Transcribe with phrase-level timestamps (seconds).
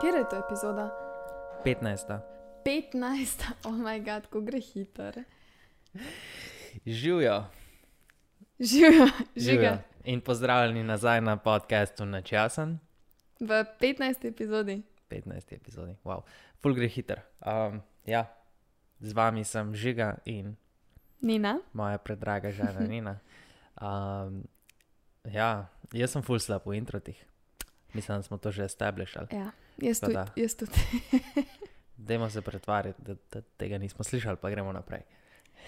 [0.00, 0.90] Kjer je to epizoda?
[1.64, 2.18] 15.
[2.64, 5.24] 15, oh moj bog, ko gre hiter.
[6.86, 7.44] Živijo.
[8.60, 9.78] Živijo, žiga.
[10.04, 12.78] In pozdravljeni nazaj na podkastu Načasen.
[13.40, 14.28] V 15.
[14.28, 14.82] epizodi.
[15.08, 15.52] 15.
[15.54, 16.22] epizodi, wow.
[16.62, 17.20] Full gre hiter.
[17.46, 18.26] Um, ja,
[19.00, 20.56] z vami sem žiga in
[21.20, 21.58] Nina.
[21.72, 23.18] moja predraga žena Nina.
[23.80, 24.44] Um,
[25.24, 27.26] ja, jaz sem full slab v introtih.
[27.92, 29.26] Mislim, da smo to že establishali.
[29.32, 29.50] Ja,
[29.82, 30.18] jaz tudi.
[30.36, 30.76] Jaz tudi.
[31.96, 35.02] Dajmo se pretvarjati, da, da tega nismo slišali, pa gremo naprej.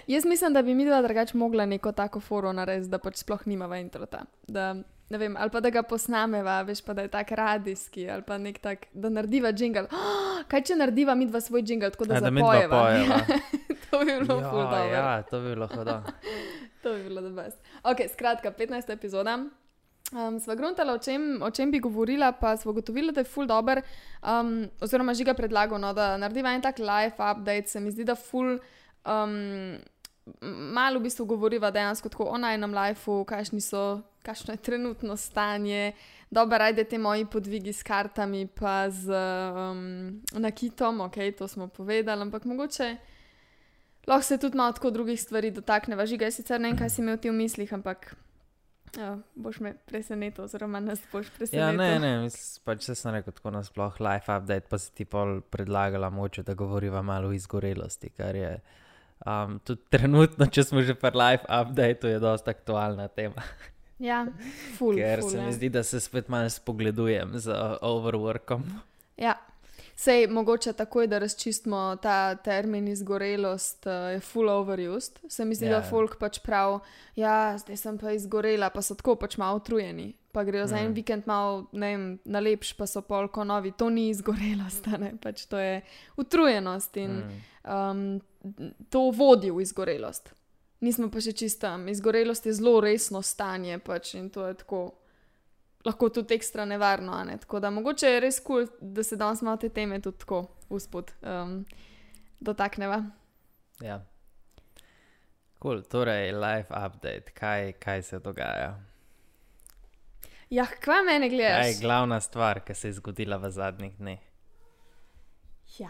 [0.07, 3.47] Jaz mislim, da bi mi dva drugače mogla neko tako foro narediti, da pač sploh
[3.47, 4.25] nimava introta.
[4.49, 4.75] Da,
[5.11, 8.59] vem, ali pa da ga posnameva, veš pa da je tak radijski, ali pa nek
[8.59, 9.87] tak, da narediva jingle.
[9.93, 12.83] Oh, kaj če narediva mi dva svoj jingle, tako da A, da zapojeva?
[12.83, 13.21] pojeva.
[13.91, 14.93] to bi bilo ful ja, dobro.
[14.95, 16.01] ja, to bi bilo hodo.
[16.83, 17.45] To bi bilo dobro.
[17.83, 18.93] Ok, skratka, 15.
[18.93, 19.39] epizoda.
[20.13, 23.49] Um, sva gruntala, o čem, o čem bi govorila, pa smo ugotovili, da je full
[23.49, 23.81] dober,
[24.21, 27.71] um, oziroma žiga predlagal, no, da narediva en tak live update.
[27.73, 28.59] Se mi zdi, da full
[29.09, 29.79] um,
[30.77, 35.95] malo v bistvu govoriva dejansko tako o najnem lifeu, kakšni so, kakšno je trenutno stanje.
[36.31, 42.23] Dobro, ajde te moji podvigi s kartami, pa z um, nakitom, ok, to smo povedali,
[42.23, 42.97] ampak mogoče.
[44.07, 46.07] Lahko se tudi malo tako drugih stvari dotakneva.
[46.07, 48.13] Žiga, jaz sicer ne vem, kaj si imel ti v mislih, ampak
[48.99, 51.79] ja, boš me presenetil, oziroma nas boš Ja, presenetil.
[51.79, 55.41] ne, ne, mislim, pač se sem rekel tako nasploh, life update, pa si ti pol
[55.41, 58.61] predlagala moče, da govoriva malo o izgorelosti, kar je
[59.27, 63.45] um, tudi trenutno, če smo že pri life updateu, je dosta aktualna tema.
[64.03, 64.25] Ja,
[64.79, 65.47] ful, ker ful, se ja.
[65.47, 68.65] mi zdi, da se spet malo spogledujem z uh, overworkom.
[69.17, 69.37] Ja.
[69.95, 75.19] Sej mogoče takoj, da razčistimo ta termin izgorelost, uh, je full overused.
[75.29, 75.71] Se mi zdi, Ja.
[75.73, 76.81] da folk pač prav,
[77.17, 80.13] ja, zdaj sem pa izgorela, pa so tako pač malo utrujeni.
[80.33, 80.95] Pa grejo za en Mm.
[80.95, 83.73] vikend malo, ne vem, na lepš, pa so polko novi.
[83.73, 85.81] To ni izgorelost, ne, pač to je
[86.17, 87.41] utrujenost in Mm.
[87.67, 88.21] um,
[88.91, 90.33] to vodi v izgorelost.
[90.81, 91.89] Nismo pa še čistam.
[91.89, 94.93] Izgorelost je zelo resno stanje pač in to je tako.
[95.85, 97.37] Lahko tudi ekstra nevarno, ne?
[97.39, 100.45] tako da mogoče je res kul, cool, da se danes malo te teme tudi tako
[100.71, 101.65] uspod um,
[102.41, 103.03] dotakneva.
[103.81, 104.01] Ja.
[105.63, 108.77] Cool, torej, life update, kaj, kaj se dogaja?
[110.51, 111.67] Ja, kva mene Kaj gledaš?
[111.67, 114.19] je glavna stvar, ki se je zgodila v zadnjih dneh?
[115.79, 115.89] Ja.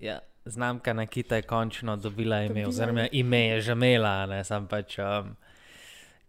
[0.00, 4.68] Ja, znamka Nakita je končno dobila ime, Dobila oziroma ime je že imela, ne sam
[4.68, 4.98] pač.
[4.98, 5.36] Um,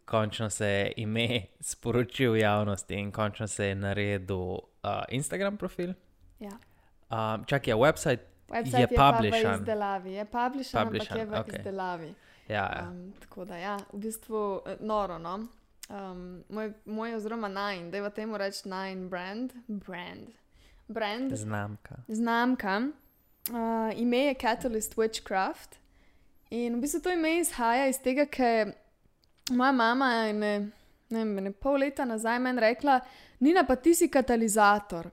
[0.10, 4.60] končno se je ime sporočil javnosti in končno se je naredil uh,
[5.10, 5.94] Instagram profil.
[6.40, 6.58] ja.
[7.10, 8.20] Um, čak je website,
[8.50, 11.60] Website Je je, je pa v izdelavi, je publishan, ampak Publishan, je v okej.
[11.60, 12.14] izdelavi.
[12.48, 12.88] ja, ja.
[12.90, 15.18] Um, tako da, ja, v bistvu eh, noro.
[15.18, 15.48] No?
[15.90, 20.30] Um, moj, moj, oziroma nine, da je v temu reči nine brand, brand,
[20.88, 21.96] brand znamka.
[22.08, 22.82] znamka.
[23.50, 25.78] Uh, ime je Catalyst Witchcraft.
[26.50, 28.74] In v bistvu to ime izhaja iz tega, ker
[29.50, 30.54] moja mama je ne,
[31.10, 33.00] ne, vem, ne pol leta nazaj meni rekla,
[33.40, 35.08] Nina, pa ti si katalizator.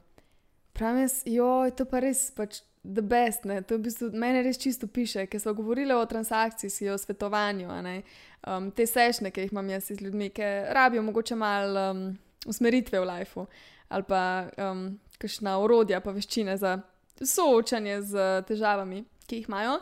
[0.74, 3.60] Pravim, jaz, joj, to pa res pač the best, ne?
[3.62, 8.70] to v bistvu meni res čisto piše, ker smo govorili o transakciji, o svetovanju, um,
[8.70, 12.04] te sešne, ki jih imam jaz z ljudmi, ki rabijo mogoče malo um,
[12.46, 13.46] usmeritve v lifeu
[13.88, 16.80] ali pa um, kakšna orodja, pa veščine za
[17.22, 19.76] soočanje z težavami, ki jih imajo.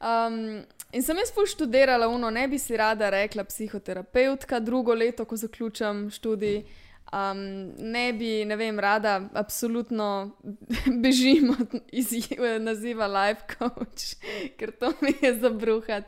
[0.00, 0.62] Um,
[0.92, 5.36] in sem jaz pol študirala, uno, ne bi si rada rekla psihoterapeutka, drugo leto, ko
[5.36, 6.62] zaključam študij.
[7.10, 10.30] Um, ne bi, ne vem, rada, absolutno
[11.02, 11.74] bežim od
[12.62, 14.14] naziva life coach,
[14.58, 16.06] ker to mi je za bruhat.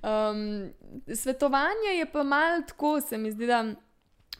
[0.00, 0.70] Um,
[1.14, 3.64] svetovanje je pa malo tako, se mi zdi, da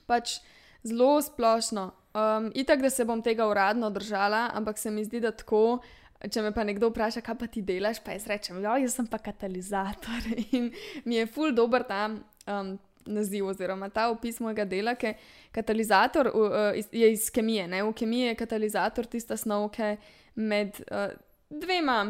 [0.06, 0.38] pač
[0.82, 1.90] zelo splošno.
[2.14, 5.78] Um, itak, da se bom tega uradno držala, ampak se mi zdi, da tako.
[6.18, 9.06] Če me pa nekdo vpraša, kaj pa ti delaš, pa jaz rečem, ja, jaz sem
[9.06, 10.24] pa katalizator.
[10.58, 10.72] In
[11.06, 12.72] mi je ful dobr ta um,
[13.06, 15.14] naziv oziroma ta opis mojega dela, ker
[15.54, 17.68] katalizator uh, je iz kemije.
[17.70, 17.84] Ne?
[17.86, 19.94] V kemiji je katalizator tista snov, ki
[20.42, 21.14] med uh,
[21.54, 22.00] dvema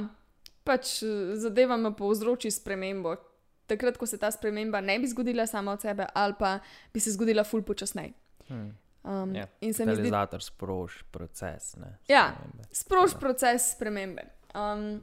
[0.65, 0.99] pač,
[1.41, 3.15] zadevama povzroči spremembo.
[3.69, 6.59] Takrat, ko se ta sprememba ne bi zgodila sama od sebe, ali pa
[6.95, 8.15] bi se zgodila ful počasneje.
[8.49, 8.73] Hmm.
[9.09, 11.77] Um, Ja, in se mi zdi, Katalizator sproži proces.
[11.77, 12.33] Ne, Ja.
[12.33, 12.69] spremembe.
[12.73, 14.23] sproži Tako proces spremembe.
[14.55, 15.01] Um,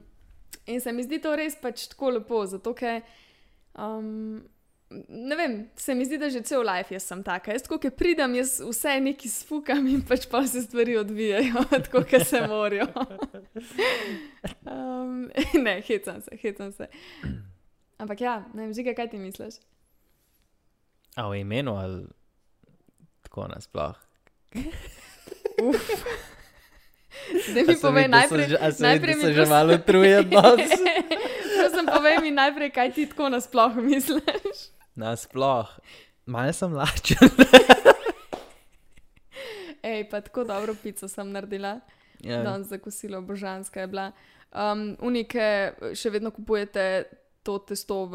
[0.66, 3.02] in se mi zdi to res pač tako lepo, zato ker.
[3.74, 4.44] Um,
[5.08, 7.50] Ne vem, se mi zdi, da že cel life jaz sem taka.
[7.52, 12.22] Jaz, ko pridem, jaz vse neki sfukam in pač pa se stvari odvijajo, tako kot
[12.26, 12.86] se morajo.
[14.74, 15.26] um,
[15.64, 16.86] ne, hecam se, hecam se.
[17.98, 19.58] Ampak ja, ne vem, žiga, kaj ti misliš?
[21.16, 22.06] A v imenu ali
[23.26, 23.98] tako nasploh?
[25.62, 25.82] Uf.
[27.50, 28.46] Zdaj mi povej najprej.
[28.78, 30.70] Najprej mi se že malo truje odnos.
[31.56, 34.70] Prosim, povej mi najprej, kaj ti tako nasploh misliš.
[34.94, 35.66] Nasploh,
[36.26, 37.28] malo sem lačen.
[39.86, 41.80] Ej, pa tako dobro pico sem naredila.
[42.22, 42.42] Ja.
[42.42, 44.12] Danes za kosilo, božanska je bila.
[44.54, 47.04] Um, unike še vedno kupujete
[47.42, 48.14] to testo v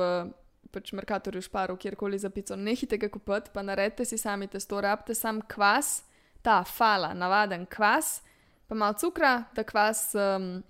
[0.71, 2.56] pač Merkatorju, Šparu, kjerkoli za pico.
[2.56, 6.01] Nehite ga kupiti, pa naredite si sami testo, rabite sam kvas,
[6.41, 8.21] ta fala, navaden kvas,
[8.68, 10.63] pa malo cukra, da kvas um,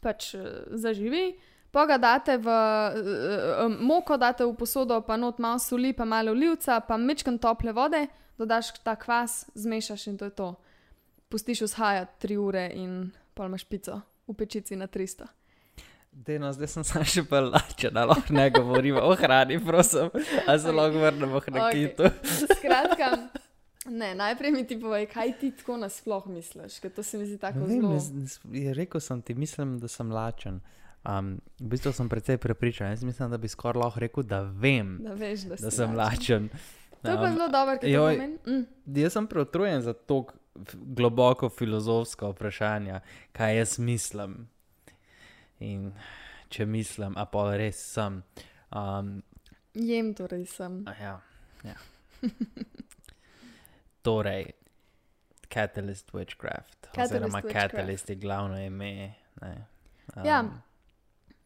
[0.00, 1.26] pač eh, zaživi.
[1.74, 6.30] Pa ga date v uh, moko, date v posodo, pa not malo soli, pa malo
[6.30, 8.04] olivca, pa mečkam tople vode,
[8.38, 10.52] dodaš ta kvas, zmešaš in to je to.
[11.28, 13.98] Pustiš vzhajati tri ure in pol imaš pico
[14.28, 15.26] v pečici na 300.
[16.14, 20.10] Deno, zdaj sem se še pa lačen, da lahko ne govorimo o hrani, prosim,
[20.46, 22.06] a se lahko vrnemo k nakitu.
[22.06, 22.46] Okay.
[22.54, 23.08] Skratka,
[24.00, 27.38] ne, najprej mi ti povej, kaj ti tako nasploh misliš, ker to se mi zdi
[27.42, 27.98] tako vem, zelo.
[28.54, 30.62] je rekel sem ti, mislim, da sem lačen.
[31.04, 32.94] Um, v bistvu sem precej prepričan.
[32.94, 36.48] Jaz mislim, da bi skoraj lahko rekel, da vem, Da veš, da, da sem lačen.
[37.02, 38.14] To je pa Um, zelo dobro, ker joj.
[38.16, 38.38] pomeni.
[38.46, 38.64] Mm.
[39.02, 40.22] Jaz sem preutrujen za to
[40.72, 43.00] globoko filozofsko vprašanje,
[43.32, 44.46] kaj jaz mislim.
[45.58, 45.92] In
[46.48, 48.22] če mislim, a pa res sem.
[48.74, 49.22] Um,
[49.74, 50.84] Jem torej sem.
[51.00, 51.20] ja,
[51.64, 51.76] ja.
[54.06, 54.52] torej,
[55.48, 57.70] Catalyst Witchcraft, Catalyst oziroma Witchcraft.
[57.70, 59.14] Catalyst je glavno ime.
[59.42, 59.66] Ne.
[60.16, 60.44] Um, Ja.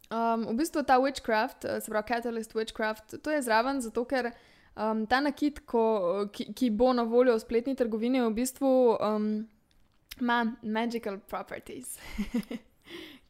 [0.08, 4.30] Um, v bistvu ta witchcraft, eh, se pravi Catalyst Witchcraft, to je zraven, zato ker
[4.76, 9.48] um, ta nakit, ko, ki, ki bo na voljo v spletni trgovini, v bistvu um,
[10.20, 11.98] ima magical properties.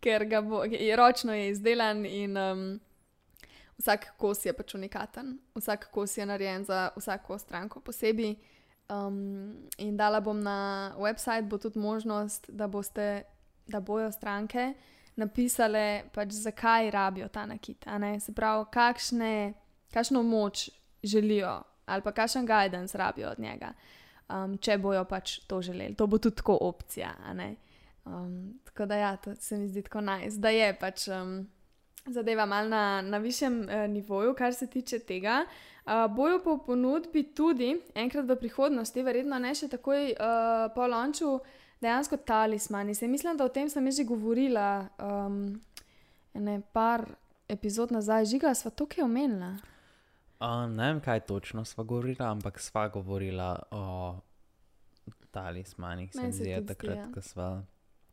[0.00, 2.80] ker ga bo, je ročno je izdelan in um,
[3.78, 8.36] vsak kos je pač unikaten, vsak kos je narejen za vsako stranko posebej.
[8.88, 13.22] Um, in dala bom na website, bo tudi možnost, da, boste,
[13.66, 14.72] da bojo stranke
[15.18, 17.84] napisale, pač, zakaj rabijo ta nakit.
[18.20, 19.52] Se pravi, kakšne,
[19.92, 20.70] kakšno moč
[21.02, 23.72] želijo ali pa kakšen guidance rabijo od njega,
[24.28, 25.94] um, če bojo pač to želeli.
[25.94, 27.14] To bo tudi opcija.
[27.32, 27.56] ne.
[28.04, 30.24] Um, tako da ja, to se mi zdi tako naj.
[30.24, 30.38] Nice.
[30.38, 31.08] Da je pač.
[31.08, 31.48] Um,
[32.08, 35.44] Zadeva malo na, na višjem eh, nivoju, kar se tiče tega.
[35.84, 40.86] Uh, bojo pa v ponudbi tudi enkrat v prihodnosti, verjetno ne še takoj uh, po
[40.88, 41.38] lonču,
[41.80, 42.94] dejansko talismani.
[42.94, 45.60] Se mislim, da o tem sem že govorila um,
[46.34, 47.06] ne par
[47.48, 49.56] epizod nazaj, žiga, sva to kaj omenila.
[50.40, 53.84] Uh, ne vem, kaj točno sva govorila, ampak sva govorila o
[55.30, 57.08] talismanih, se mi zdi, takrat, ja.
[57.14, 57.48] ko sva.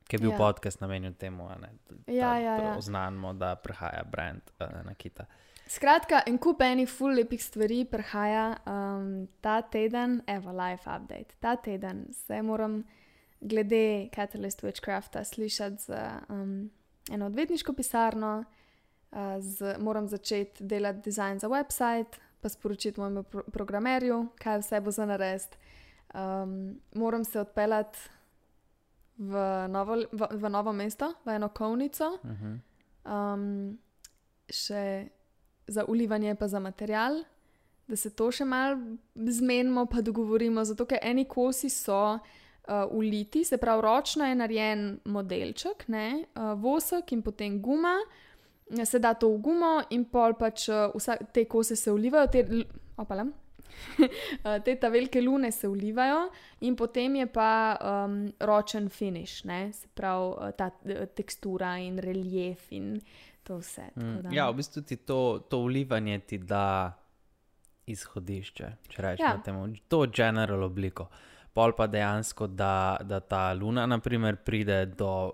[0.08, 0.38] Ki je bil Ja.
[0.38, 2.78] podcast namenjen temu, a ne, da Ja, ja, ja.
[2.78, 5.26] oznanimo, da prihaja brand uh, na kita.
[5.68, 11.36] Skratka, en kup enih full lepih stvari prihaja um, ta teden, evo, live update.
[11.40, 12.84] Ta teden se moram
[13.42, 15.90] glede Catalyst Witchcrafta slišati z
[16.30, 16.70] um,
[17.12, 18.44] eno odvetniško pisarno,
[19.12, 24.82] uh, z, moram začeti delati dizajn za website, pa sporočiti mojemu pro programerju, kaj vse
[24.82, 25.58] bo za narediti.
[26.14, 28.00] Um, moram se odpeljati
[29.18, 32.20] v novo, v, v novo mesto, v eno kovnico.
[32.24, 32.60] Uh -huh.
[33.06, 33.78] Um,
[34.50, 35.08] še
[35.68, 37.24] za ulivanje, pa za material,
[37.88, 38.78] da se to še malo
[39.16, 40.66] zmenimo, pa dogovorimo.
[40.66, 42.20] Zato, ker eni kosi so uh,
[42.92, 47.98] uliti, se pravi, ročno je narejen modelček, ne, uh, vosek in potem guma.
[48.84, 52.66] Se da to v gumo, in pol pač uh, vsa, te kose se ulivajo, te.
[52.98, 53.45] Uh,
[54.66, 56.30] Te ta velike lune se ulivajo,
[56.68, 59.74] in potem je pa um, ročen finish, ne?
[59.74, 63.00] se pravi uh, ta eh, tekstura in relief in
[63.44, 63.92] to vse.
[63.96, 66.94] Mm, ja, v bistvu ti to, to ulivanje ti da
[67.86, 69.42] izhodišče, če rečemo Ja.
[69.46, 71.08] temu, to general obliko.
[71.54, 75.32] Pol pa dejansko, da, da ta luna, naprimer, pride do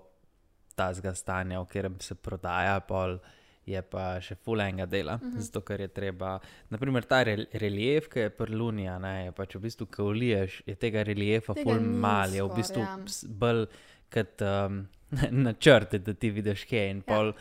[0.76, 3.18] tazga stanja, v katerem se prodaja, pol
[3.66, 5.14] je pa še fulenga dela.
[5.14, 5.30] Uh Mhm.
[5.30, 5.40] -huh.
[5.40, 6.38] Zato, ker je treba,
[6.68, 10.04] naprimer, ta re, relief, ki je pri luni, a ne, je pač v bistvu, ko
[10.04, 12.96] uliješ, je tega reliefa Tega ful ni mal, je v bistvu ja.
[13.28, 13.66] bolj
[14.10, 14.86] kot um,
[15.44, 17.02] načrte, da ti vidiš kje in Ja.
[17.06, 17.36] pol uh,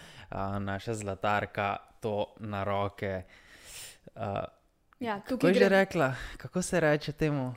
[0.60, 1.68] naša zlatarka
[2.00, 3.24] to na roke.
[4.16, 4.44] Uh,
[5.00, 5.70] Ja, Kako je že gre.
[5.70, 7.56] rekla, kako se reče temu?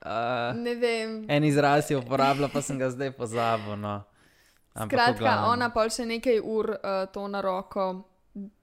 [0.00, 1.26] Uh, Ne vem.
[1.28, 3.76] en izraz je uporabila, pa sem ga zdaj pozabil.
[3.76, 4.02] No.
[4.74, 7.88] Skratka, ona pa še nekaj ur uh, to na roko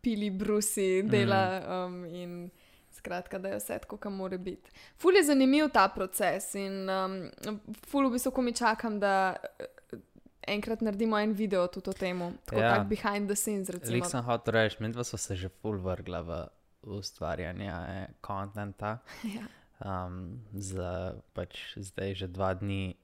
[0.01, 2.49] pili brusi, dela um, in
[2.91, 4.71] skratka, da je vse tako, kot mora biti.
[4.97, 7.17] Ful je zanimiv ta proces in um,
[7.89, 9.97] ful v bistvu, ko mi čakam, da eh,
[10.55, 12.75] enkrat naredimo en video tudi o tem, tako Ja.
[12.75, 13.69] tak behind the scenes.
[13.89, 16.41] Lik sem hotel reči, mi dva so se že full vrgla v
[16.81, 18.97] ustvarjanje eh, kontenta.
[19.35, 19.47] Ja.
[19.75, 22.95] Um, za pač zdaj že dva dni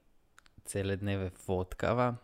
[0.64, 2.16] cele dneve fotkava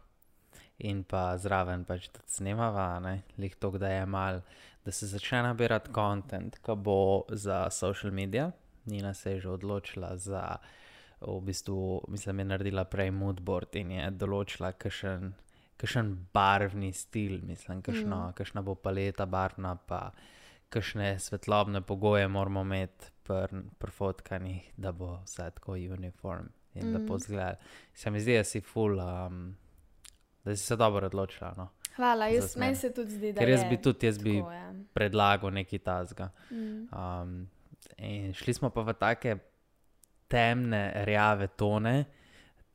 [0.78, 4.40] in pa zraven pač tudi snemava, ne, lih to, da je mal,
[4.84, 8.50] da se začne nabirati kontent, ki bo za social medije.
[8.88, 10.56] Nina se je že odločila za,
[11.20, 15.34] v bistvu, mislim, je naredila prej moodboard in je določila, kakšen,
[15.76, 18.38] kakšen barvni stil, mislim, kakšno, mm.
[18.38, 20.12] kakšna bo paleta barvna, pa
[20.70, 26.94] kakšne svetlobne pogoje moramo imeti pri pr fotkanjih, da bo vse tako uniform in mm.
[26.94, 27.58] lepo zgled.
[27.94, 29.02] Se mi zdi, da si full.
[29.02, 29.56] Um,
[30.48, 31.52] da si se dobro odločila.
[31.56, 34.38] No, Hvala, jaz meni se tudi zdi, da Ker jaz je bi tudi jaz bi
[34.38, 34.72] tako, ja.
[34.94, 36.30] predlagal nekaj tasga.
[36.50, 36.88] Mm.
[36.94, 37.48] Um,
[37.96, 39.36] in šli smo pa v take
[40.28, 42.04] temne, rjave tone.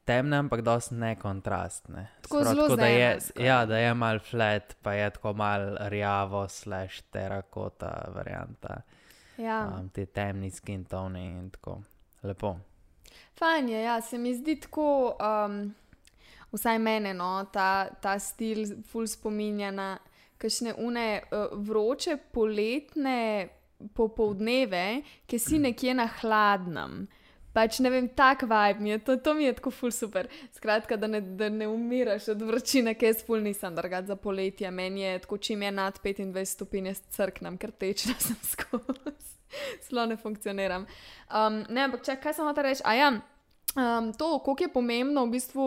[0.04, 2.08] Temne, ampak dosti nekontrastne.
[2.22, 6.48] Tako Sprav, zelo da je, ja, da je mal flat, pa je tako mal rjavo,
[6.50, 8.82] slash terakota varianta.
[9.38, 9.62] Ja.
[9.80, 11.80] Um, te temni skin tone in tako.
[12.24, 12.58] Lepo.
[13.40, 15.74] Fajn je, ja, se mi zdi tako, um,
[16.54, 19.98] vsaj mene, no, ta, ta stil ful spominja na
[20.38, 23.50] kakšne une uh, vroče poletne
[23.96, 27.04] popoldneve, ki si nekje na hladnem.
[27.54, 30.26] Pač ne vem, tak vibe mi je, to, to mi je tako ful super.
[30.56, 34.72] Skratka, da ne, da ne umiraš od vročine, ki jaz ful nisem drugač za poletje.
[34.74, 39.38] Meni je tako, čim je nad 25 stopinj, jaz crknem, ker tečna sem skozi.
[39.86, 40.88] Zelo ne funkcioniram.
[41.30, 43.12] Um, ne, ampak če kaj sem hotel reči, a ja.
[43.76, 45.66] Um, to, koliko je pomembno, v bistvu,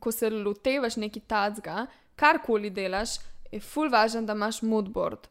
[0.00, 1.86] ko se lotevaš neki tacga,
[2.16, 3.16] karkoli delaš,
[3.52, 5.28] je ful važno, da imaš moodboard.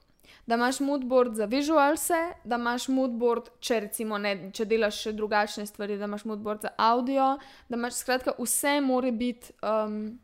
[0.48, 5.66] Da imaš moodboard za vizualse, da imaš moodboard, če, recimo, ne, če delaš še drugačne
[5.66, 7.36] stvari, da imaš moodboard za audio,
[7.70, 10.20] da imaš skratka vse more biti um,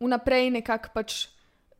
[0.00, 1.26] vnaprej nekako pač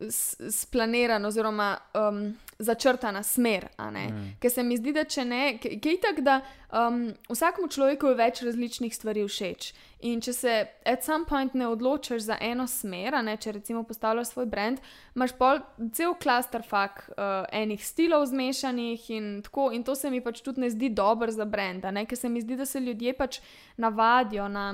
[0.01, 2.23] s- splaniran oziroma um,
[2.59, 3.69] začrtana smer.
[3.79, 4.37] Mm.
[4.41, 6.37] Ker se mi zdi, da če ne, ki je tako, da
[6.73, 9.69] um, vsakemu človeku je več različnih stvari všeč.
[10.09, 10.55] In če se
[10.87, 14.81] at some point ne odločiš za eno smer, ne, če recimo postavljaš svoj brand,
[15.17, 15.61] imaš pol
[15.97, 19.71] cel klaster fak uh, enih stilov zmešanih in tako.
[19.77, 22.57] In to se mi pač tudi ne zdi dobro za brand, ker se mi zdi,
[22.57, 23.41] da se ljudje pač
[23.77, 24.71] navadijo na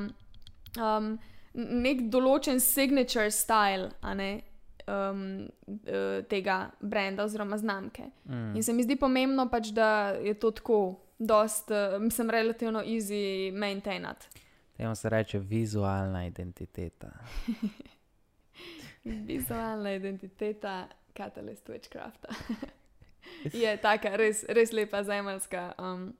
[0.78, 1.14] um,
[1.54, 4.32] nek določen signature style, a ne.
[4.86, 5.48] Um,
[5.86, 8.02] eh, tega brenda oziroma znamke.
[8.24, 8.56] Mm.
[8.56, 10.78] In se mi zdi pomembno, pač, da je to tako,
[11.18, 14.26] dost, uh, mislim, relativno easy maintainati.
[14.76, 17.10] Temu se reče vizualna identiteta.
[19.04, 22.34] Vizualna identiteta Catalyst Witchcrafta.
[23.62, 25.72] je taka res, res lepa zemeljska.
[25.78, 26.12] Um,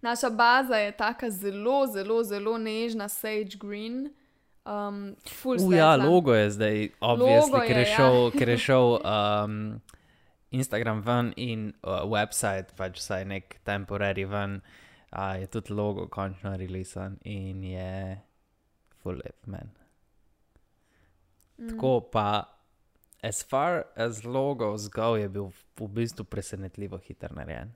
[0.00, 4.10] naša baza je taka zelo, zelo, zelo nežna, sage green.
[4.64, 7.96] Um, Uh, ja, logo je zdaj, obvisno, Logo ker je je, ja.
[7.96, 9.80] šel, ker je šel um,
[10.50, 14.62] Instagram ven in uh, website, pač vsaj nek temporary ven,
[15.12, 18.20] uh, je tudi logo končno releasen in je
[19.02, 19.68] full lep men.
[21.58, 21.68] Mm.
[21.74, 22.48] Tako pa,
[23.22, 27.74] as far as logos go, je bil v bistvu presenetljivo hiter narejen.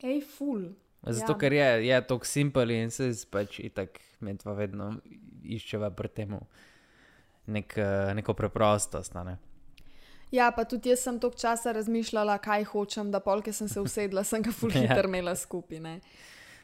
[0.00, 0.72] Ej, full.
[1.04, 1.38] Zato, Ja.
[1.38, 4.94] ker je, je tako simpel in se pač itak med vedno
[5.44, 6.38] iščeva pri tem
[7.46, 9.14] nek, eh, neko preprostost.
[9.14, 9.38] Ne?
[10.34, 14.24] Ja, pa tudi jaz sem toliko časa razmišljala, kaj hočem, da polke sem se usedla,
[14.24, 15.02] sem ga full Ja.
[15.04, 15.80] imela skupaj.
[15.80, 16.00] ne.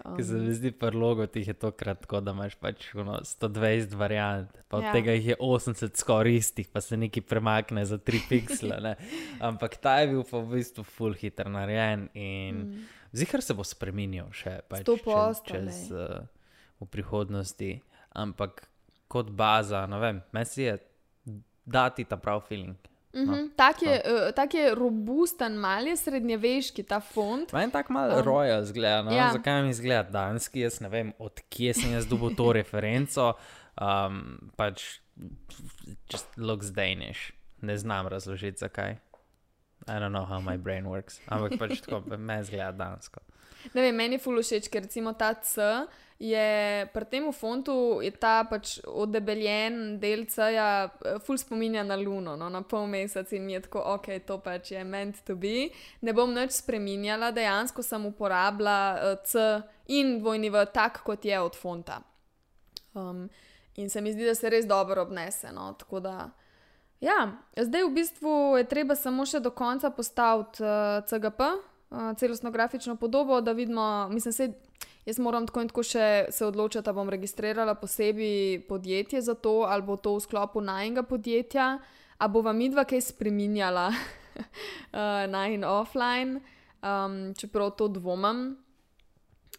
[0.00, 3.92] Ker se mi zdi, pri logo tih je to kratko, da imaš pač ono, 120
[4.00, 4.92] variant, pa od Ja.
[4.96, 8.80] tega jih je 80 skoraj istih, pa se nekaj premakne za 3 piksle.
[8.80, 8.94] Ne?
[9.50, 12.88] Ampak ta je bil pa v bistvu full hiter narejen in mm.
[13.12, 16.24] zihar se bo spremenil še pač, Sto čez, posto, čez uh,
[16.80, 17.70] v prihodnosti.
[18.14, 18.66] Ampak
[19.08, 20.78] kot baza, ne vem, meni si je
[21.66, 22.76] dati ta prav feeling.
[23.12, 23.50] Uh -huh.
[23.56, 27.52] tak, je, uh, tak je robusten, mal je srednjeveški ta font.
[27.52, 29.02] Meni tako malo um, royal zgleda.
[29.02, 29.10] No?
[29.10, 29.32] ja.
[29.32, 30.60] Zakaj mi zgleda danski?
[30.60, 33.32] Jaz ne vem, odkje sem jaz dobil to referenco.
[33.80, 35.00] Um, pač,
[36.12, 37.32] just looks Danish.
[37.60, 38.90] Ne znam razložiti, zakaj.
[39.88, 41.20] I don't know how my brain works.
[41.26, 43.20] Ampak pač tako, meni zgleda dansko.
[43.74, 45.60] Ne vem, meni je fulo všeč, ker recimo ta C
[46.20, 52.48] je pri tem fontu ta pač odebeljen del C-ja, eh, ful spominja na luno, no,
[52.52, 55.70] na pol mesec in je tako, ok, to pač je meant to be.
[56.04, 61.40] Ne bom nič spreminjala, dejansko sem uporabila uh, C in dvojni v tak, kot je
[61.40, 62.02] od fonta.
[62.92, 63.30] Um,
[63.80, 65.48] in se mi zdi, da se res dobro obnese.
[65.56, 66.30] No, tako da.
[67.00, 72.52] Ja, zdaj v bistvu je treba samo še do konca postaviti uh, CGP, uh, celostno
[72.52, 74.52] grafično podobo, da vidimo, mislim, se,
[75.06, 79.62] jaz moram tako in tako še se odločiti, da bom registrirala posebej podjetje za to,
[79.68, 81.78] ali bo to v sklopu najnega podjetja,
[82.18, 84.42] a bo vam midva kaj spreminjala uh,
[85.34, 86.42] na in offline,
[86.82, 88.58] um, čeprav to dvomim.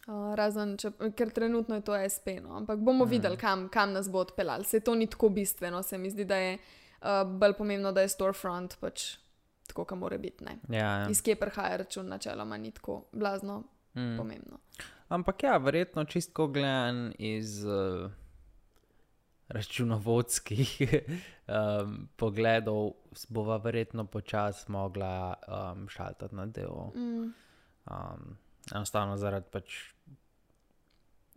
[0.02, 2.56] Uh, razen, če, ker trenutno je to SP, no.
[2.58, 3.10] ampak bomo mm.
[3.10, 4.64] videli, kam, kam nas bo odpeljal.
[4.66, 8.10] Se to ni tako bistveno, se mi zdi, da je uh, bolj pomembno, da je
[8.10, 9.12] storefront pač
[9.70, 10.42] tako, kot mora biti.
[10.74, 11.06] Ja, ja.
[11.10, 13.62] Iz kje prihaja račun, načeloma ni tako blazno
[13.94, 14.16] Mm.
[14.16, 14.58] pomembno.
[15.12, 18.10] Ampak ja, verjetno čistko gledan iz uh,
[19.52, 20.80] računovodskih
[21.48, 22.92] um, pogledov,
[23.28, 26.92] bova verjetno počasi mogla um, šaltati na delo.
[26.96, 27.32] Mm.
[27.90, 28.38] Um,
[28.74, 29.74] enostavno zaradi pač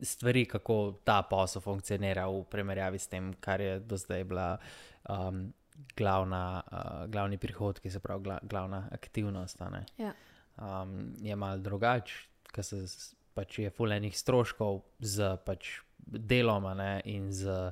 [0.02, 4.58] stvari, kako ta posel funkcionira v primerjavi s tem, kar je do zdaj bila
[5.10, 5.54] um,
[5.98, 9.62] glavna, uh, glavni prihodki, se pravi gla, glavna aktivnost.
[9.98, 10.14] Ja.
[10.58, 12.86] Um, je mal drugače, ker se
[13.36, 17.72] pač je fulejnih stroškov z pač delom a ne, in z uh,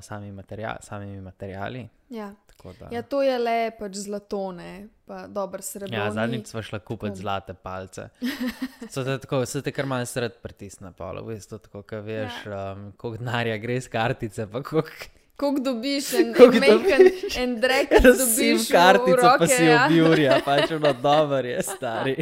[0.00, 1.86] samimi, materia samimi materiali.
[2.08, 2.32] Ja.
[2.46, 4.68] tako da- ja, to je le pač zlatone,
[5.06, 5.94] pa dober srebro.
[5.94, 8.08] Ja, zadnjič smo šli kupiti zlate palce.
[8.90, 12.40] So te, tako, se te kar malce sred pritisne, pa v bistvu tako, kaj veš,
[12.44, 12.72] Ja.
[12.72, 14.90] um, koliko denarja gre z kartice, pa koliko
[15.42, 17.88] Koliko dobiš, en, en majhen, en drek,
[18.34, 19.86] sim dobiš kartico, roke, pa si ja.
[19.86, 22.14] objurja, pač ono dober je stari.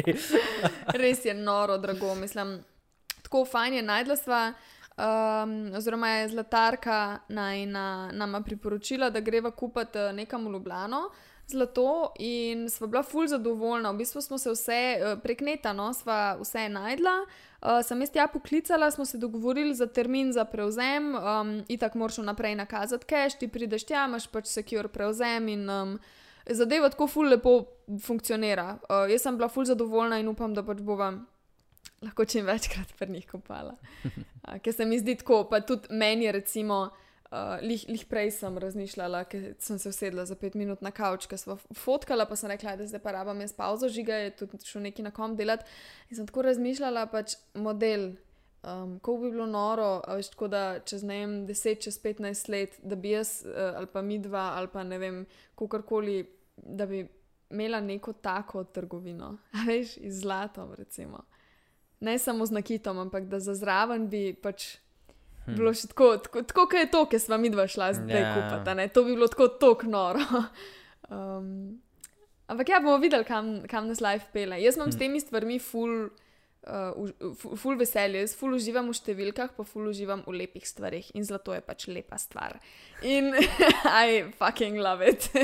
[1.03, 2.15] Res je noro, drago.
[2.15, 2.55] Mislim,
[3.21, 4.41] tako fajn je najdla sva.
[5.01, 11.03] Um, oziroma je zlatarka naj na, nama priporočila, da greva kupiti eh, nekam v Ljubljano
[11.47, 13.91] zlato in sva bila ful zadovoljna.
[13.91, 17.15] V bistvu smo se vse eh, prek neta, no, sva vse najdla.
[17.21, 17.50] Uh,
[17.83, 22.55] sem jaz tja poklicala, smo se dogovorili za termin za prevzem, um, itak moraš naprej
[22.55, 25.99] nakazati cache, ti prideš tja, imaš pač secure prevzem in um,
[26.49, 27.53] zadeva tako ful lepo
[28.01, 28.79] funkcionira.
[28.89, 31.13] Uh, jaz sem bila ful zadovoljna in upam, da pač bova
[32.01, 33.77] lahko čim večkrat pri njih kopala.
[34.05, 36.89] Uh, ker se mi zdi tako, pa tudi meni recimo.
[37.31, 41.29] Uh, lih, lih prej sem razmišljala, ker sem se usedla za pet minut na kavč,
[41.31, 44.59] ker sem fotkala, pa sem rekla, da zdaj pa rabam jaz pauzo, žiga je tudi
[44.67, 45.63] šel neki na kom delati.
[46.09, 48.09] In sem tako razmišljala, pač model,
[48.67, 52.75] um, ko bi bilo noro, veš, tako da čez ne vem, 10, čez 15 let,
[52.83, 55.23] da bi jaz uh, ali pa mi dva ali pa ne vem,
[55.55, 56.19] kakorkoli,
[56.57, 57.05] da bi
[57.47, 59.37] imela neko tako trgovino,
[59.71, 61.23] veš, iz zlatom, recimo.
[62.03, 64.73] Ne samo z nakitom, ampak da za zraven bi pač.
[65.45, 65.55] Hmm.
[65.57, 68.21] Bilo še tako, tako, tako kot je to, ki smo mi dva šla zdaj Ja.
[68.21, 68.35] yeah.
[68.37, 68.69] kupiti.
[68.69, 68.87] a ne.
[68.93, 70.21] To bi bilo tako tok noro.
[71.11, 71.81] Um,
[72.47, 74.55] ampak ja, bomo videli, kam, kam nas life pele.
[74.63, 74.95] Jaz imam hmm.
[74.95, 79.65] s temi stvarmi ful, uh, už- fu- ful veselje, jaz ful uživam v številkah, pa
[79.67, 82.55] ful uživam v lepih stvarih in zlato je pač lepa stvar.
[83.03, 83.33] In
[84.07, 85.27] I fucking love it.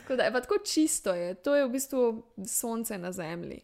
[0.00, 1.34] tako da je pa tako čisto, je.
[1.34, 2.02] to je v bistvu
[2.48, 3.60] sonce na zemlji,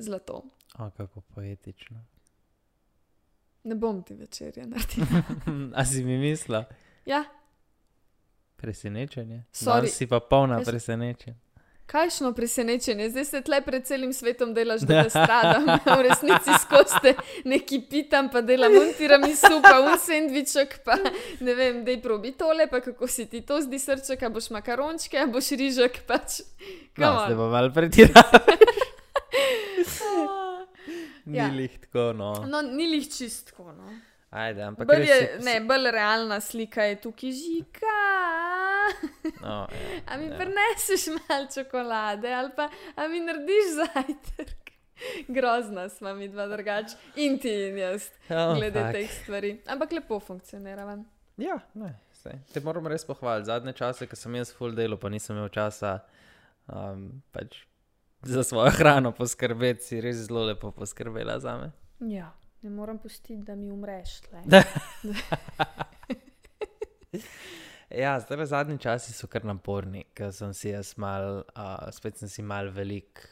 [0.00, 0.42] zlato.
[0.78, 2.00] O, kako poetično.
[3.66, 5.22] Ne bom ti večerja naredila.
[5.78, 6.64] A si mi mislila?
[7.06, 7.24] Ja,
[8.56, 9.44] Presenečenje.
[9.52, 9.84] Sorry.
[9.84, 11.36] Danes si pa polna Jaz- presenečenja.
[11.86, 15.66] Kakšno presenečenje, zdaj se tle pred celim svetom delaš, da te stradam.
[15.86, 17.12] V resnici skoste
[17.44, 20.96] neki pitam, pa delam untiram in supa, un sendviček, pa
[21.40, 25.20] ne vem, dej probi tole, pa kako si ti to zdi srček, a boš makarončke,
[25.20, 26.40] a boš rižek, pač.
[26.96, 27.22] No, come on.
[27.26, 28.40] zdaj bo malo pretirala.
[31.26, 31.48] Ni Ja.
[31.48, 32.32] lih tako, no.
[32.46, 33.72] No, ni lih čistko.
[33.72, 33.88] No.
[34.30, 37.96] Ajde, ampak Bolj je, si- ne, bolj realna slika je tukaj žika.
[39.40, 39.66] No, ja,
[40.06, 40.36] A mi ja.
[40.36, 44.62] prineseš malo čokolade ali pa a mi narediš zajtrk.
[45.28, 48.92] Grozna smo mi dva drugač in ti in jaz, Oh, glede fuck.
[48.92, 49.50] teh stvari.
[49.66, 50.96] Ampak lepo funkcionirava.
[51.36, 52.38] Ja, ne, sej.
[52.48, 53.46] Te moram res pohvaliti.
[53.46, 55.98] Zadnje čase, ko sem jaz full delo, pa nisem imel časa
[56.66, 57.58] um, pač
[58.28, 61.70] za svojo hrano poskrbeti, si res zelo lepo poskrbela za me.
[62.12, 64.20] Ja, ne moram pustiti, da mi umreš.
[67.90, 72.28] Ja, zdaj zadnji časi so kar naporni, ker sem si jaz mal, uh, spet sem
[72.28, 73.22] si mal velik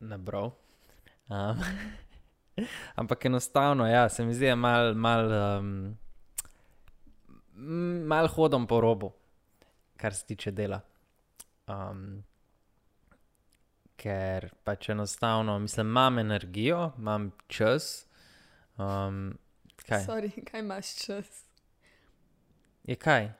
[0.00, 0.54] nabral.
[1.28, 1.60] Um,
[3.00, 5.96] ampak enostavno, ja, se mi zdi, da mal, mal, um,
[8.08, 9.12] mal hodom po robu,
[10.00, 10.80] kar se tiče dela.
[11.68, 12.24] Um,
[13.98, 18.06] ker pač enostavno, mislim, imam energijo, imam čas.
[18.76, 19.38] Um,
[19.86, 20.04] kaj?
[20.06, 21.44] Sorry, kaj imaš čas?
[22.84, 23.32] Je kaj?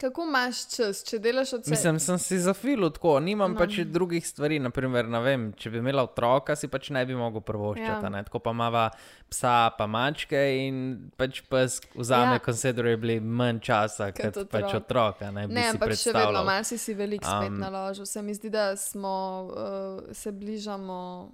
[0.00, 1.70] Kako imaš čas, če delaš od sebe?
[1.70, 3.58] Mislim, sem si zafilil tako, nimam No.
[3.58, 4.58] pač drugih stvari.
[4.58, 8.08] Naprimer, vem, če bi imela otroka, si pač ne bi mogel prvoščati.
[8.08, 8.22] Ja.
[8.22, 8.86] Tako pa imamo
[9.28, 10.78] psa, pa mačke in
[11.16, 12.40] pač pes vzame Ja.
[12.40, 14.80] considerably manj časa Kot kot pač otrok.
[14.80, 15.30] otroka.
[15.30, 18.06] Ne, Ne, ampak še vedno, malo si veliko spet um, naložil.
[18.06, 19.14] Se mi zdi, da smo
[19.46, 21.30] uh, se bližamo.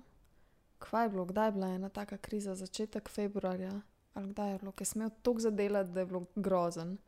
[0.80, 3.70] Kvaj je bilo, kdaj je bila ena taka kriza, začetek februarja?
[4.14, 6.98] Ali kdaj je bilo, ker sem imel toliko zadelati, da je bilo grozen.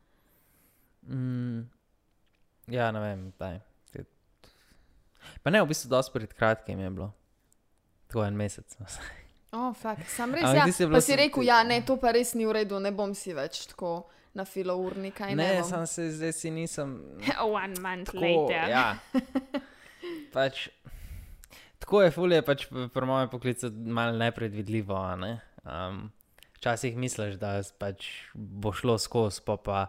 [1.03, 1.63] Mm,
[2.67, 3.59] ja, ne vem, daj.
[5.39, 7.09] Pa ne, v bistvu dosti pred kratkim je bilo.
[8.07, 8.65] tako en mesec.
[9.51, 10.43] Oh, fakt, sam res.
[10.43, 10.71] Ampak Ja.
[10.71, 13.33] si Pa si rekel, ja, ne, to pa res ni v redu, ne bom si
[13.33, 15.27] več tako na filo urnika.
[15.27, 15.63] in Ne, bom.
[15.65, 16.95] sem se zdaj si nisem.
[17.41, 18.65] One month Tako, later.
[18.67, 18.97] ja.
[20.33, 20.69] pač,
[21.79, 24.97] tako je, fulje pač p- pri mojem poklicu malo nepredvidljivo.
[25.15, 25.31] Ne?
[25.63, 26.11] Um,
[26.55, 29.79] včasih misliš, da pač bo šlo skozi, pa pa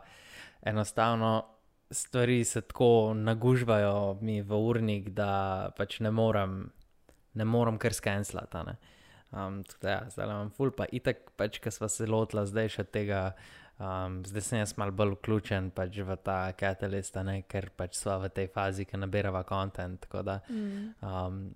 [0.63, 1.45] enostavno
[1.91, 6.71] stvari se tako nagužvajo mi v urnik, da pač ne morem,
[7.35, 8.77] ne morem kar skenslati.
[9.31, 12.71] Um, tako da ja, zdaj imam ful, pa itak, pač, ker smo se lotili zdaj
[12.77, 13.25] še tega.
[13.81, 17.97] Um, zdaj sem jaz malo bolj vključen pač v ta katalist, a ne, ker pač
[17.97, 20.03] smo v tej fazi, ki nabiramo kontent.
[20.05, 21.47] Tako da um,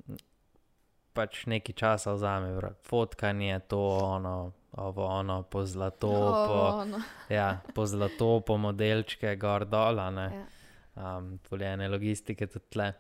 [1.14, 2.54] pač nekaj časa vzame,
[2.88, 3.82] fotkanje, to,
[4.16, 4.36] ono,
[4.76, 6.98] ovo, ono, po zlato, Oh, po, no.
[7.30, 10.46] ja, po zlato, po modelčke, gor dol, ne,
[10.96, 11.16] Ja.
[11.16, 12.92] um, poljene logistike tudi tle.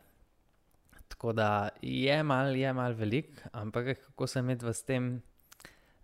[1.08, 1.48] Tako da
[1.82, 5.22] je mal, je mal velik, ampak kako se med s tem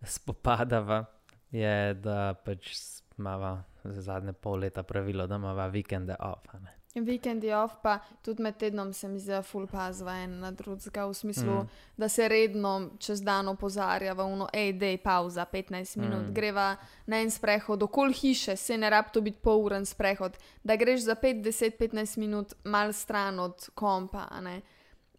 [0.02, 1.04] spopadava,
[1.50, 2.74] je, da pač
[3.18, 3.54] imamo
[3.84, 6.52] za zadnje pol leta pravilo, da imamo vikende off.
[6.54, 6.79] ne.
[6.96, 11.06] Vikendi off, pa tudi med tednom se mi zdi, da full pazva en na drugega,
[11.06, 11.68] v smislu, Mm.
[11.96, 16.32] da se redno čez dan opozarjava, uno, ej, dej, pauza, 15 minut, Mm.
[16.32, 16.76] greva
[17.06, 20.32] na en sprehod okoli hiše, se ne rab to biti pol uren sprehod,
[20.64, 24.60] da greš za 5, 10, 15 minut mal stran od kompa, ne.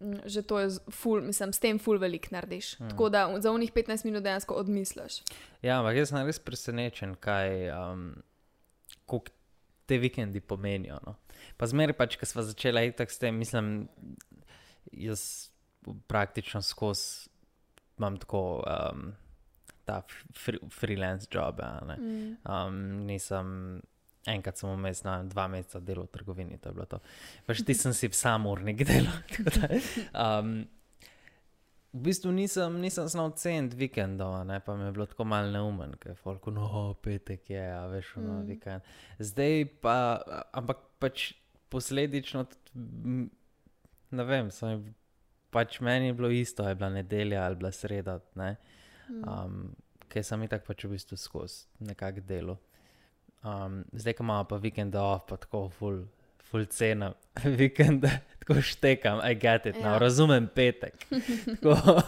[0.00, 2.80] Mm, Že to je z- ful, mislim, s tem ful velik narediš.
[2.80, 2.84] Mm.
[2.84, 2.90] Mm.
[2.90, 5.22] Tako da za unih 15 minut dejansko odmisliš.
[5.62, 8.14] Ja, ampak jaz sem res presenečen, kaj um,
[9.06, 9.30] koliko
[9.92, 10.96] te vikendi pomenijo.
[11.04, 11.18] No.
[11.60, 13.84] Pa zmeraj, pač, ko smo začeli itak s tem, mislim,
[14.96, 15.26] jaz
[16.08, 17.28] praktično skozi
[17.98, 19.12] imam tako um,
[19.84, 20.02] ta
[20.34, 21.60] fri, freelance job.
[21.60, 21.96] a ne.
[21.96, 22.36] Mm.
[22.44, 23.80] Um, nisem.
[24.26, 27.00] Enkrat sem vmes na dva meseca delal v trgovini, to je bilo to.
[27.46, 29.16] Pač ti sem si sam urnik delal.
[29.34, 29.80] tako da,
[30.14, 30.52] Um,
[31.92, 35.92] v bistvu nisem, nisem znal ceniti vikendov, ne, pa mi je bilo tako malo neumen,
[36.00, 38.46] ker je folk, no, petek je, a veš, no, Mm.
[38.46, 38.82] vikend.
[39.18, 39.96] Zdaj pa,
[40.52, 41.34] ampak pač
[41.68, 43.28] posledično, tudi,
[44.10, 44.94] ne vem, sem,
[45.50, 48.56] pač meni je bilo isto, je bila nedelja ali bila sreda, ne,
[49.10, 49.28] Mm.
[49.28, 49.76] um,
[50.08, 52.58] ker sem itak pač v bistvu skozi nekak delo.
[53.44, 56.04] Um, zdaj, ko imamo pa vikende off, pa tako full,
[56.52, 57.12] full cena
[57.58, 58.10] vikende,
[58.42, 59.86] tako štekam, I get it, ja.
[59.86, 59.98] no, Ja.
[60.02, 61.06] razumem petek.
[61.62, 62.02] Tako,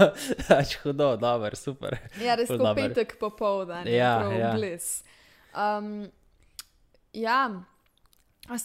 [0.48, 1.96] pač hudo, dober, super.
[2.20, 2.74] Ja, res dober.
[2.76, 4.50] petek popoldan, Ja, prav ja.
[4.54, 5.00] bliss.
[5.54, 6.10] Um,
[7.14, 7.38] ja,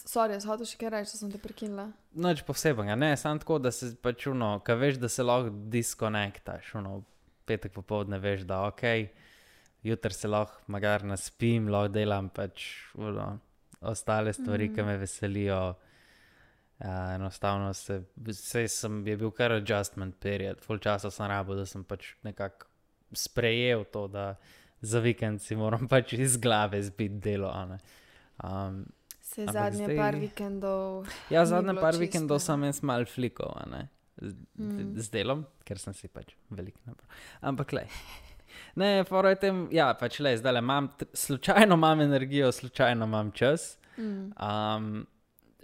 [0.04, 1.88] sorry, jaz hotel še kaj reči, da sem te prekinila.
[2.20, 6.74] Noč posebnega, ne, samo tako, da se pač uno, ka veš, da se lahko diskonektaš,
[6.80, 6.98] uno,
[7.48, 8.82] petek popovdne veš, da ok,
[9.86, 12.66] jutri se lahko magar naspim, lahko delam pač
[12.98, 13.36] uno,
[13.80, 14.74] ostale stvari, mm.
[14.74, 15.60] ki me veselijo.
[16.80, 17.98] Uh, enostavno se,
[18.32, 22.64] sej sem, je bil kar adjustment period, full časa sem rabo, da sem pač nekako
[23.12, 24.30] sprejel to, da
[24.80, 27.50] za vikend si moram pač iz glave zbiti delo.
[28.40, 28.86] Um,
[29.20, 31.04] Se zadnje zdaj- par vikendov.
[31.34, 33.82] Ja, zadnje par čisto, vikendov sem jaz mal flikov, a ne.
[34.16, 34.96] Z, Mm.
[34.96, 37.08] z delom, ker sem si pač velik naprav.
[37.42, 37.84] Ampak le.
[38.74, 43.30] Ne, fora je tem, ja, pač le, zdaj le imam, slučajno imam energijo, slučajno imam
[43.30, 43.78] čas.
[43.98, 44.32] Mm.
[44.36, 45.06] Um,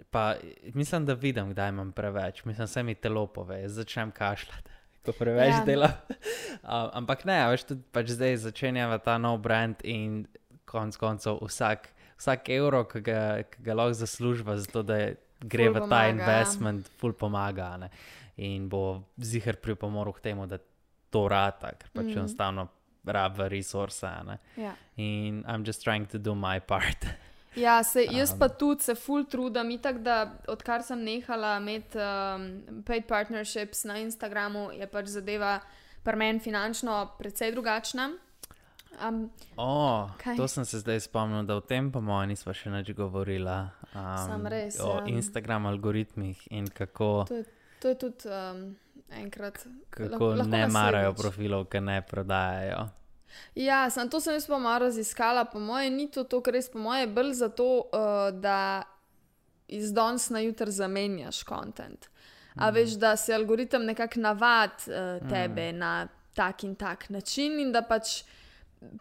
[0.09, 0.35] pa
[0.73, 4.71] mislim, da vidim, kdaj imam preveč, mislim, se mi telo pove, začnem kašljati.
[5.05, 5.63] Ko preveč ja.
[5.65, 5.91] Delam.
[6.63, 10.25] um, ampak ne, veš, tudi pač zdaj začenjava ta nov brand in
[10.67, 11.87] konc koncev vsak,
[12.19, 14.99] vsak evro, ki ga, ki ga lahko zasluživa, zato da
[15.39, 17.69] gre Ful v ta pomaga, investment, ful pomaga.
[17.77, 17.89] Ne?
[18.43, 20.59] In bo zihar pripomoril k temu, da
[21.09, 22.17] to rata, ker pač mm.
[22.19, 22.67] Enostavno
[23.07, 24.03] raba resurse.
[24.03, 24.37] a ne.
[24.57, 24.75] Ja.
[24.97, 27.05] In I'm just trying to do my part.
[27.55, 28.39] Ja, se, jaz Um.
[28.39, 30.15] pa tudi se full trudim, itak da
[30.47, 32.43] odkar sem nehala imeti um,
[32.83, 35.59] paid partnerships na Instagramu, je pač zadeva
[36.03, 38.11] pri meni finančno precej drugačna.
[39.01, 40.37] Um, Oh, Kaj?
[40.37, 43.69] to sem se zdaj spomnil, da o tem, po mojem, nismo še nič govorila.
[43.87, 45.05] Um, Samo res, O ja.
[45.07, 47.43] Instagram algoritmih in kako, to, je,
[47.79, 48.75] to je tudi um,
[49.11, 49.65] enkrat.
[49.89, 52.87] kako lahko ne marajo profilov, ki ne prodajajo.
[53.55, 56.69] Ja, sem to sem jaz pa malo raziskala, po mojem, ni to, to kar res
[56.69, 58.83] po mojem, bolj zato, uh, da
[59.67, 62.09] iz danes na jutr zamenjaš kontent.
[62.57, 65.77] A veš, da se algoritem nekako navad uh, tebe mm.
[65.77, 68.23] na tak in tak način in da pač.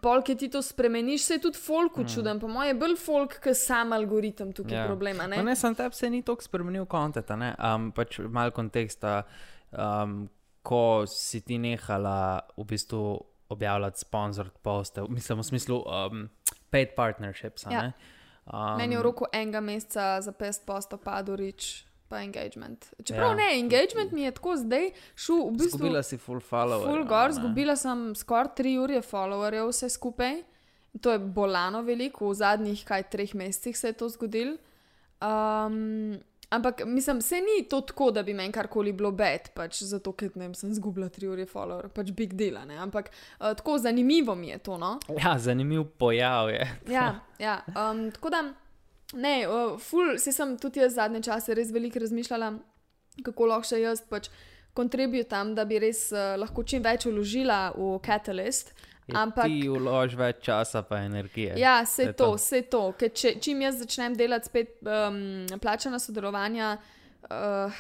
[0.01, 2.39] Pol, ki ti to spremeniš, se je tudi folk učuden.
[2.41, 4.81] Po mojem, je bolj folk, ki sam algoritem tukaj Ja.
[4.81, 4.87] ja.
[4.87, 5.27] problema.
[5.27, 5.37] Ne?
[5.37, 7.51] Ne, ne sem tebi se ni toliko spremenil kontent, a ne?
[7.61, 9.19] um, pač malo konteksta.
[9.73, 10.29] Um,
[10.63, 13.03] ko si ti nehala v bistvu
[13.49, 16.29] objavljati sponsored poste, mislim v smislu um,
[16.71, 17.67] paid partnerships.
[17.71, 17.83] Ja.
[17.83, 17.93] ne?
[18.47, 22.87] Um, Meni je v roku enega meseca za pest posto padel rič pa engagement.
[23.05, 23.35] Čeprav Ja.
[23.35, 25.79] ne, engagement mi je tako zdaj šel v bistvu.
[25.79, 26.87] Zgubila si full follower.
[26.87, 30.43] Full gor, zgubila sem skoraj 3 ure followerjev, vse skupaj.
[31.01, 34.57] To je bolano veliko, v zadnjih kaj treh mesecih se je to zgodilo.
[35.21, 36.19] Um,
[36.51, 40.31] ampak mislim, se ni to tako, da bi meni karkoli bilo bed, pač zato ker
[40.35, 42.79] ne vem, sem zgubila 3 ure followerjev, pač big deal, ne?
[42.83, 44.79] ampak uh, tako zanimivo mi je to.
[44.79, 44.97] No?
[45.23, 46.67] Ja, zanimiv pojav je.
[46.91, 47.61] Ja, ja.
[47.75, 48.43] Um, tako da,
[49.15, 52.53] ne, uh, ful, se sem tudi jaz zadnje čase res veliko razmišljala,
[53.25, 54.31] kako lahko še jaz pač
[54.77, 58.76] kontributam, da bi res uh, lahko čim več uložila v Catalyst.
[59.15, 61.55] Ampak, Ti vložiš več časa pa energije.
[61.57, 62.31] ja, se to, to.
[62.35, 62.93] vse to.
[62.93, 65.21] Ker če, čim jaz začnem delati spet um,
[65.61, 66.73] plačana sodelovanja,
[67.31, 67.71] uh,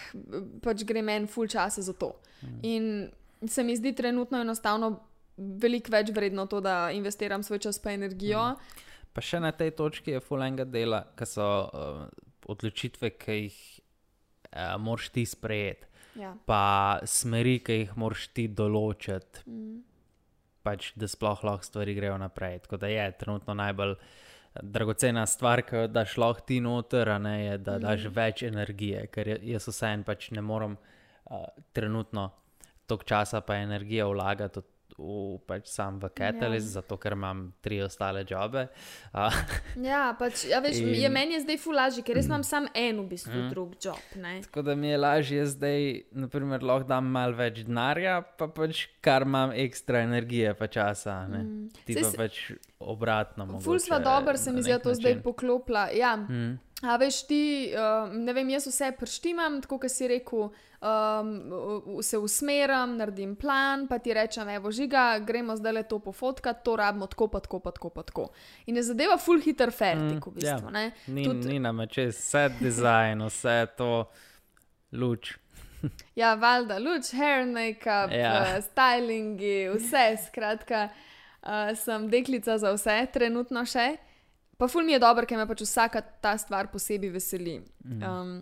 [0.62, 2.12] pač gre meni full časa za to.
[2.42, 2.58] Mhm.
[2.62, 3.10] In
[3.48, 5.00] se mi zdi trenutno enostavno
[5.36, 8.52] veliko več vredno to, da investiram svoj čas pa energijo.
[8.52, 8.84] Mhm.
[9.12, 12.06] Pa še na tej točki je fulenga dela, ki so uh,
[12.46, 13.58] odločitve, ki jih
[14.52, 15.86] uh, moraš ti sprejeti,
[16.16, 16.30] Ja.
[16.46, 16.62] pa
[17.04, 19.82] smeri, ki jih moraš ti določiti, Mm.
[20.66, 22.58] Pač, da sploh lahko stvari grejo naprej.
[22.66, 24.00] Tako da je trenutno najbolj eh,
[24.62, 29.36] dragocena stvar, ki jo daš lahko ti noter, ne, je, da daš več energije, ker
[29.38, 32.30] jaz vseeno pač ne morem uh, trenutno
[32.86, 34.60] toliko časa pa energije vlagati.
[34.60, 36.80] v- V, pač sam v Catalyst, ja.
[36.80, 38.66] zato ker imam tri ostale jobe.
[39.12, 39.28] Uh,
[39.90, 43.02] Ja, pač, ja, veš, In- je, meni je zdaj fulaži, ker res imam samo en,
[43.04, 43.50] v bistvu, mm.
[43.52, 44.00] drug job.
[44.16, 44.40] Ne?
[44.48, 49.28] Tako da mi je lažje zdaj, naprimer, lahko dam malo več denarja, pa pač kar
[49.28, 51.26] imam ekstra energije, pa časa.
[51.28, 51.68] Mm.
[51.84, 52.40] Ti Saj pa se- pač
[52.80, 53.48] obratno.
[53.60, 55.90] Ful sva dobro, se mi zdi, da nek to zdaj poklopila.
[55.92, 56.16] Ja.
[56.16, 56.56] Mm.
[56.84, 60.50] A veš, ti, uh, ne vem, jaz vse prštimam, tako kot si rekel,
[60.86, 61.30] um,
[62.02, 66.76] se usmerim, naredim plan, pa ti rečem, evo, žiga, gremo zdaj le to pofotkati, to
[66.76, 68.28] rabimo tako, pa tako, pa tako, pa tako.
[68.66, 70.46] In je zadeva full hitter fertik, v bistvu.
[70.64, 70.70] ja.
[70.70, 70.90] ne.
[71.06, 73.90] Ni, Tudi- ni nam čez vse dizajn, vse to
[74.92, 75.34] luč.
[76.16, 78.16] Ja, valjda, luč, hair, make-up, Ja.
[78.16, 78.56] ja.
[78.56, 80.88] uh, stylingi, vse, skratka,
[81.42, 83.96] uh, sem deklica za vse, trenutno še.
[84.56, 87.58] Pa ful mi je dobro, ker me pač vsaka ta stvar posebej veseli.
[88.00, 88.38] Um,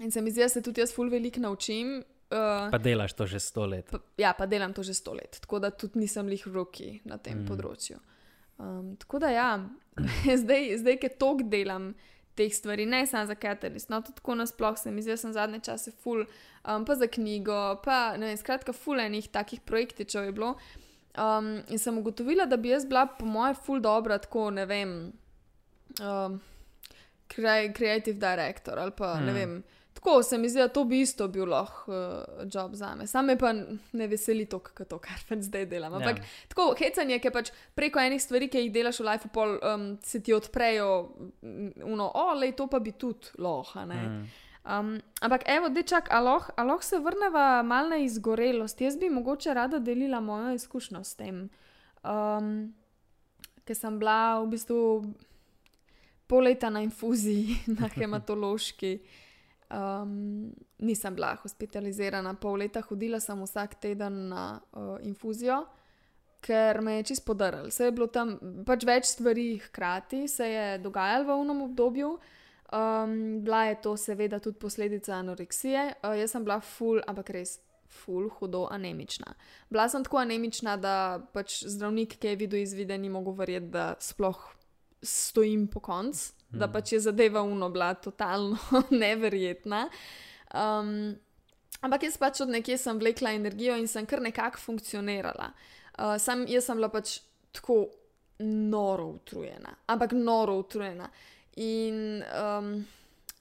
[0.00, 2.00] in se mi zdi, da se tudi jaz ful veliko naučim.
[2.30, 3.90] Uh, Pa delaš to že sto let.
[3.90, 7.18] pa, ja, pa delam to že sto let, tako da tudi nisem lih roki na
[7.18, 7.46] tem mm.
[7.48, 7.98] področju.
[8.60, 9.48] Um, tako da ja,
[10.42, 11.94] zdaj, zdaj ki tok delam
[12.38, 15.60] teh stvari, ne samo za Catalyst, no tako nasploh se mi zdi, da sem zadnje
[15.66, 16.22] čase full,
[16.62, 20.54] um, pa za knjigo, pa ne vem, skratka, full enih takih projektičev je bilo.
[21.18, 24.94] Um, in sem ugotovila, da bi jaz bila, po mojem, full dobra, tako ne vem,
[25.98, 26.38] um,
[27.34, 29.26] cre- creative director ali pa hmm.
[29.26, 29.60] ne vem.
[29.94, 33.06] Tako se mi zdi, da to bi isto bil lahko uh, job za me.
[33.06, 33.52] Sam me pa
[33.92, 35.94] ne veseli to, kako to, kar pač zdaj delam.
[35.94, 36.22] Ampak Ja.
[36.22, 36.48] ja.
[36.48, 40.22] tako hecanje, ki pač preko enih stvari, ki jih delaš v life, pol um, se
[40.22, 40.88] ti odprejo,
[41.42, 43.84] mm, uno, o, le to pa bi tudi lahko.
[43.84, 44.24] Mm.
[44.64, 48.80] Um, ampak, evo, dečak, a lahko a lahko se vrneva malo na izgorelost.
[48.80, 51.48] Jaz bi mogoče rada delila mojo izkušnjo s tem.
[52.04, 52.74] Um,
[53.64, 54.78] ker sem bila v bistvu
[56.30, 59.00] pol leta na infuziji, na hematološki.
[59.70, 65.60] Um, nisem bila hospitalizirana, pol leta hodila sem vsak teden na uh, infuzijo,
[66.42, 67.70] ker me je čist podaril.
[67.70, 68.34] Se je bilo tam
[68.66, 72.10] pač več stvari hkrati, se je dogajalo v unom obdobju.
[72.70, 75.86] Um, bila je to seveda tudi posledica anoreksije.
[76.02, 77.58] Uh, jaz sem bila full, ampak res
[77.90, 79.34] full, hudo anemična.
[79.70, 83.92] Bila sem tako anemična, da pač zdravnik, ki je videl izvide, ni mogel verjeti, da
[84.02, 84.38] sploh
[85.02, 88.58] stojim po koncu, da pač je zadeva uno bila totalno
[89.02, 89.88] neverjetna.
[90.54, 91.14] Um,
[91.80, 95.52] ampak jaz pač od nekje sem vlekla energijo in sem kar nekako funkcionirala.
[95.98, 97.20] Uh, sam jaz sem bila pač
[97.52, 97.84] tako
[98.40, 101.10] noro utrujena, ampak noro utrujena.
[101.56, 102.86] In um,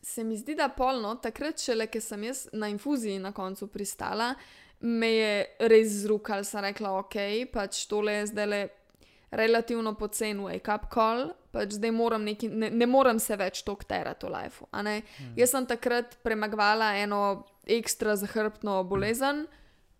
[0.02, 4.34] se mi zdi, da polno, takrat šele, ker sem jaz na infuziji na koncu pristala,
[4.80, 5.32] me je
[5.72, 7.18] res zrukal, sem rekla, ok,
[7.54, 8.62] pač tole je zdaj le
[9.32, 13.84] relativno pocen wake up call, pač zdaj moram neki, ne, ne morem se več tok
[13.84, 14.68] terati v lifeu.
[14.84, 15.02] ne.
[15.38, 19.46] Jaz sem takrat premagvala eno ekstra zahrbtno bolezen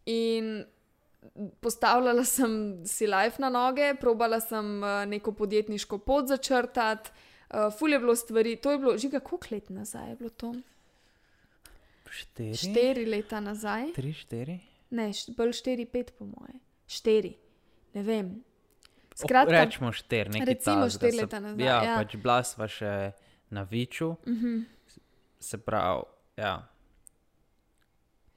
[0.06, 0.66] in
[1.62, 2.54] postavljala sem
[2.86, 7.12] si life na noge, probala sem uh, neko podjetniško pot začrtati,
[7.50, 10.54] uh, ful je bilo stvari, to je bilo, že kako let nazaj je bilo to?
[12.10, 12.56] Štiri?
[12.58, 14.56] Štiri leta nazaj, Tri, štiri?
[14.92, 16.56] ne, št- bolj štiri, pet po moje.
[16.88, 17.36] Štiri,
[17.94, 18.32] ne vem.
[19.20, 21.96] Oh, Skratka, Rečemo štiri, nekaj recimo takega, štiri leta nazaj, Ja, ja.
[21.98, 23.12] pač bila sva še
[23.50, 24.48] na Viču, uh Mhm.
[24.48, 24.64] -huh.
[25.40, 26.04] se pravi,
[26.38, 26.68] ja.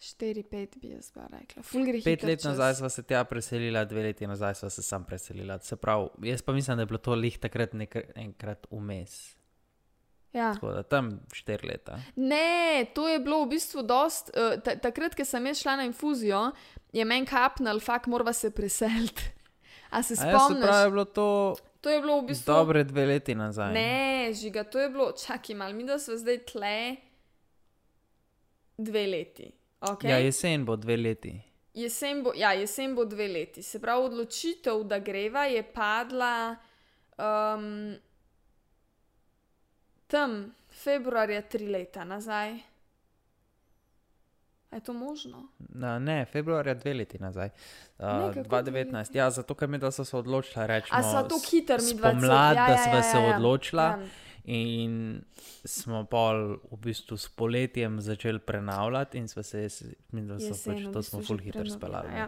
[0.00, 1.62] štiri, pet bi jaz pa rekla.
[2.04, 2.44] Pet let čas.
[2.44, 5.58] nazaj sva se tja preselila, dve leti nazaj sva se sam preselila.
[5.60, 9.36] Se pravi, jaz pa mislim, da je bilo to lih takrat nekr, enkrat vmes.
[10.32, 10.54] Ja.
[10.54, 11.98] Tako da tam štiri leta.
[12.16, 12.46] Ne,
[12.94, 14.30] to je bilo v bistvu dost.
[14.30, 16.50] Uh, ta, takrat, ko sem jaz šla na infuzijo,
[16.92, 19.22] je meni kapnil, fakt morava se preseliti.
[19.92, 20.64] A se ja, spomniš?
[20.64, 21.28] pravi, je bilo to
[21.82, 22.46] to je bilo v bistvu.
[22.46, 23.72] dobre dve leti nazaj.
[23.74, 26.96] Ne, žiga, to je bilo, čakaj malo, mi da smo zdaj tle
[28.78, 29.50] dve leti.
[29.80, 30.10] Okay?
[30.10, 31.40] Ja, jesen bo dve leti.
[31.74, 33.62] Jesen bo, ja, jesen bo dve leti.
[33.62, 36.56] Se pravi, odločitev, da greva, je padla
[37.18, 37.96] um,
[40.06, 42.60] tam februarja tri leta nazaj.
[44.72, 45.48] Je to možno?
[45.58, 47.48] Na, ne, februarja dve leti nazaj.
[47.98, 49.16] Uh, Ne, kako dve 2019.
[49.16, 50.88] Ja, zato ker mi da so se odločila reči.
[50.90, 53.36] A sva to hiter mi dva Pomlad, ja, da ja, sva ja, se ja, ja.
[53.36, 53.82] odločila.
[53.82, 53.98] Ja.
[54.44, 55.22] In
[55.64, 59.68] smo pol v bistvu s poletjem začeli prenavljati, in smo se,
[60.10, 62.08] da so Jesen, pač v to bistvu smo že full hitro speljali.
[62.16, 62.26] Ja,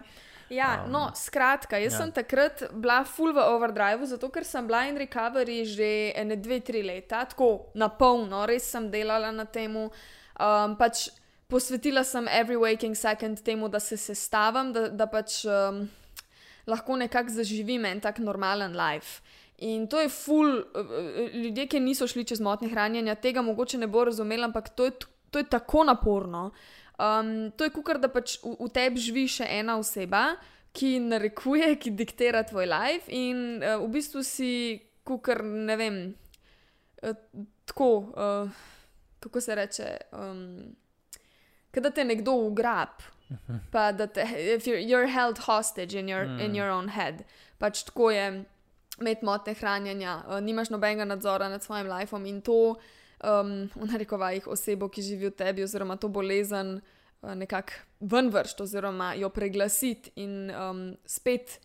[0.51, 1.97] ja Um, no, skratka, jaz ja.
[1.97, 2.05] ja.
[2.05, 6.61] sem takrat bila full v overdrive, zato ker sem bila in recovery že ene dve,
[6.61, 9.75] tri leta, tako na polno, res sem delala na tem.
[9.75, 11.09] Um, pač
[11.49, 15.85] posvetila sem every waking second temu, da se sestavim, da, da pač um,
[16.67, 19.21] lahko nekako zaživim en tak normalen life.
[19.59, 20.65] In to je ful,
[21.35, 24.97] ljudje, ki niso šli čez motnje hranjenja, tega mogoče ne bo razumeli, ampak to je,
[25.31, 26.51] to je tako naporno.
[26.99, 30.35] Um, to je kukar, da pač v, v tebi živi še ena oseba,
[30.75, 34.53] ki narekuje, ki diktira tvoj life, in uh, v bistvu si
[35.07, 35.99] kukar, ne vem,
[37.03, 37.19] uh,
[37.67, 38.63] tako, uh,
[39.23, 40.75] kako se reče, um,
[41.81, 43.03] da te nekdo ugrab.
[43.73, 44.23] Pa da te,
[44.65, 46.41] you're, you're held hostage in your, mm.
[46.41, 47.25] in your own head.
[47.59, 48.45] Pač tako je
[49.01, 52.77] imeti motne hranjenja, uh, nimaš nobenega nadzora nad svojim lifeom in to,
[53.25, 58.63] um, v narekovajih, osebo, ki živi v tebi, oziroma to bolezen, uh, nekako ven vršiti,
[58.63, 61.59] oziroma jo preglasiti in um, spet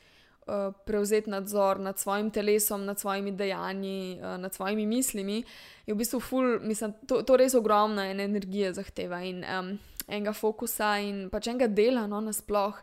[0.47, 5.43] uh, prevzeti nadzor nad svojim telesom, nad svojimi dejanji, uh, nad svojimi mislimi,
[5.85, 9.77] je v bistvu ful, mislim, to, to res ogromno ene energije zahteva in um,
[10.09, 12.77] enega fokusa in pač enega dela, no, nasploh.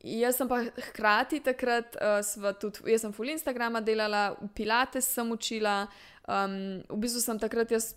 [0.00, 5.82] Jaz sem pa hkrati takrat, uh, tudi, jaz sem full Instagrama delala, pilates sem učila,
[6.24, 6.54] um,
[6.88, 7.92] v bistvu sem takrat jaz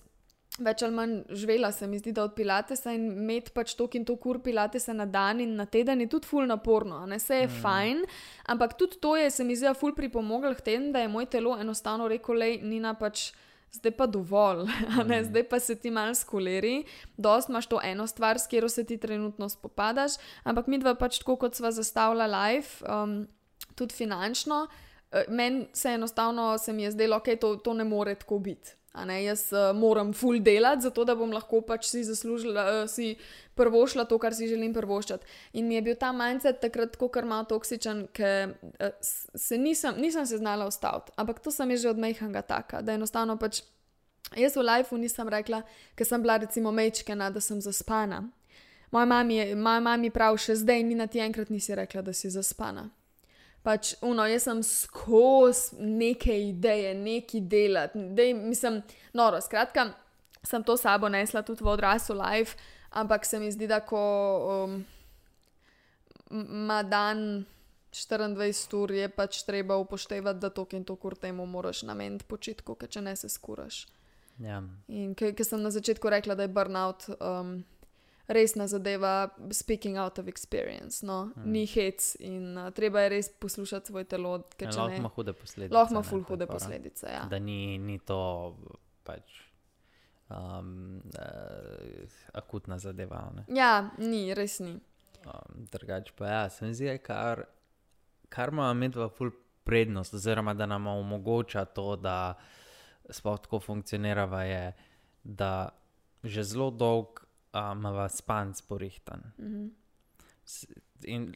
[0.61, 4.05] več ali manj živela, se mi zdi, da od pilatesa in imeti pač tok in
[4.05, 7.47] tok ur pilatesa na dan in na teden je tudi full naporno, ne se je
[7.47, 7.61] mm.
[7.63, 8.03] fajn,
[8.53, 11.25] ampak tudi to je, se mi zdi, da full pripomoglo k temu, da je moj
[11.25, 13.31] telo enostavno rekel, lej, Nina pač.
[13.73, 14.67] Zdaj pa dovolj,
[15.05, 15.23] mm.
[15.23, 16.83] zdaj pa se ti malo skoleri,
[17.17, 20.11] dost imaš to eno stvar, s katero se ti trenutno spopadaš,
[20.43, 23.23] ampak mi dva pač tako, kot sva zastavila life, um,
[23.75, 27.83] tudi finančno, uh, meni se enostavno se mi je zdelo, da okay, to, to ne
[27.83, 28.77] more tako biti.
[28.93, 33.15] Ne, jaz uh, moram full delati, zato da bom lahko pač si zaslužila, uh, si
[33.57, 35.25] prvošla to, kar si želim prvoščati.
[35.57, 39.97] In mi je bil ta mindset takrat tako kar malo toksičen, ker uh, se nisem,
[39.97, 41.11] nisem se znala ustaviti.
[41.17, 43.63] Ampak to sem že od mehanga taka, da enostavno pač
[44.37, 45.63] jaz v lifeu nisem rekla,
[45.97, 48.27] ker sem bila recimo mečkena, da sem zaspana.
[48.93, 52.91] Moja moja mami pravi še zdaj, ni na ti enkrat nisi rekla, da si zaspana.
[53.63, 58.81] Pač, uno, jaz sem skozi neke ideje, neki delati, dej, mislim,
[59.15, 59.93] noro, skratka,
[60.43, 62.57] sem to sabo nesla tudi v odraslu life,
[62.91, 64.03] ampak se mi zdi, da ko
[64.65, 64.75] um,
[66.31, 67.45] ima dan
[67.93, 72.75] 24 ur, je pač treba upoštevati, da to in to kur temu moraš nameniti počitku,
[72.75, 73.85] ker če ne se skuraš.
[74.41, 74.63] Ja.
[74.87, 77.61] In ker sem na začetku rekla, da je burnout um,
[78.27, 81.31] resna zadeva, speaking out of experience, no?
[81.35, 81.51] hmm.
[81.51, 84.43] ni hec in uh, treba je res poslušati svoje telo.
[84.59, 85.75] Ja, lahko ne- ima hude posledice.
[85.75, 87.07] Lahko ima ne, ful je hude posledice.
[87.07, 87.25] Ja.
[87.29, 88.57] Da ni, ni to
[89.03, 89.41] pač
[90.29, 93.31] um, uh, akutna zadeva.
[93.35, 93.45] ne.
[93.55, 94.79] ja, ni, res ni.
[95.25, 97.45] Um, drugač pa ja, se mi zdi, kar,
[98.29, 99.31] kar ima medva ful
[99.63, 102.33] prednost, oziroma da nam omogoča to, da
[103.09, 104.73] sploh tako funkcionirava, je,
[105.23, 105.69] da
[106.23, 106.71] že zelo
[107.53, 109.31] dolg um, imava spanc porihtan.
[109.37, 109.67] Mhm.
[111.05, 111.33] In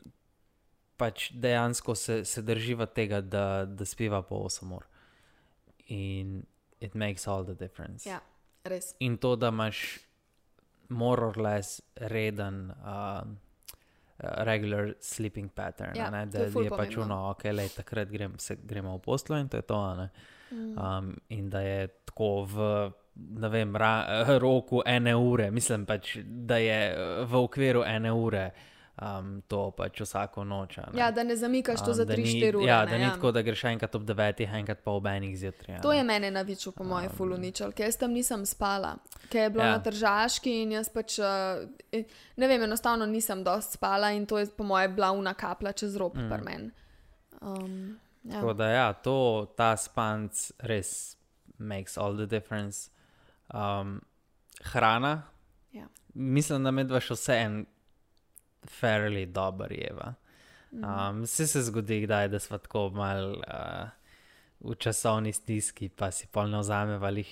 [0.98, 4.88] pač dejansko se, se drživa tega, da, da spiva po 8 ur.
[5.88, 6.46] In
[6.80, 8.10] it makes all the difference.
[8.10, 8.20] Ja,
[8.64, 8.96] res.
[9.00, 10.00] In to, da imaš
[10.90, 13.24] more or less reden, uh,
[14.18, 15.96] regular sleeping pattern.
[15.96, 19.38] Ja, ne, da je je pač uno, ok, lej, takrat grem, se, gremo v poslo
[19.38, 19.96] in to je to.
[19.96, 20.10] ne.
[20.52, 20.78] Mm.
[20.80, 22.92] Um, in da je tako v.
[23.40, 24.06] Ne vem, ra,
[24.46, 26.80] roku ene ure, mislim pač, da je
[27.26, 28.52] v okviru ene ure
[29.02, 30.78] um, to pač vsako noč.
[30.78, 31.00] ne.
[31.00, 32.66] Ja, da ne zamikaš to Um, za da 3-4 ni- ure.
[32.66, 35.76] Ja, ne, da ni tako, da greš enkrat ob 9, enkrat pa ob enih zjutraj.
[35.78, 38.96] a To je mene navičil, po mojem, um, fuluničal, ker jaz tam nisem spala,
[39.30, 39.70] ker je bilo Ja.
[39.70, 39.78] ja.
[39.78, 42.06] na tržaški in jaz pač, uh,
[42.38, 45.96] ne vem, enostavno nisem dost spala in to je po mojem bila una kapla čez
[45.98, 46.30] rob mm.
[46.30, 46.72] par men.
[47.42, 48.34] Um, ja.
[48.42, 51.18] Tako da, ja, to, ta spanc res
[51.60, 52.90] makes all the difference.
[53.54, 54.02] Um,
[54.64, 55.24] hrana.
[55.72, 55.88] Ja.
[56.14, 57.66] Mislim, da med vaš vse en
[58.82, 60.14] fairly dober jeva.
[60.72, 63.88] Um, vse se zgodi, kdaj, da smo tako mal uh,
[64.60, 67.30] v časovni stiski, pa si polno vzame valih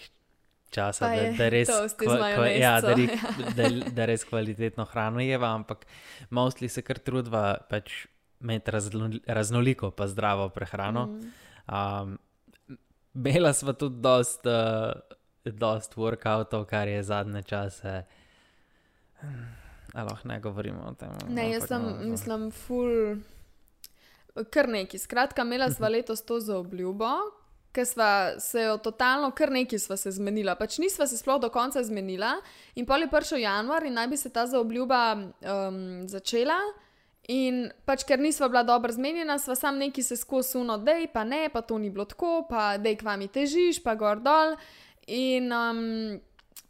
[0.70, 2.96] časa, da, da res, kva- ja, da, majonezco,
[3.38, 5.86] res, da, da res kvalitetno hrano jeva, ampak
[6.30, 8.06] mostly se kar trudva pač
[8.42, 11.06] imeti razno- raznoliko pa zdravo prehrano.
[11.06, 11.32] Mm.
[11.68, 12.18] Um,
[13.14, 14.92] Bela smo tudi dost, uh,
[15.52, 18.04] dost workoutov, kar je zadnje čase.
[19.94, 21.10] Ali lahko ne govorimo o tem?
[21.30, 23.18] Ne, jaz sem, no, mislim, full,
[24.52, 25.00] kar neki.
[25.00, 27.12] Skratka, imela sva letos to za obljubo,
[27.76, 30.56] ker sva se jo totalno, kar neki sva se zmenila.
[30.60, 32.36] Pač nisva se sploh do konca zmenila
[32.76, 35.80] in pol je prišel januar in naj bi se ta zaobljuba um,
[36.12, 36.60] začela.
[37.32, 41.08] In pač, ker nisva bila dobro zmenjena, sva sam neki se skozi uno, da je
[41.10, 44.22] pa ne, pa to ni bilo tako, pa da je k vami težiš, pa gor
[44.22, 44.54] dol.
[45.08, 46.20] In um,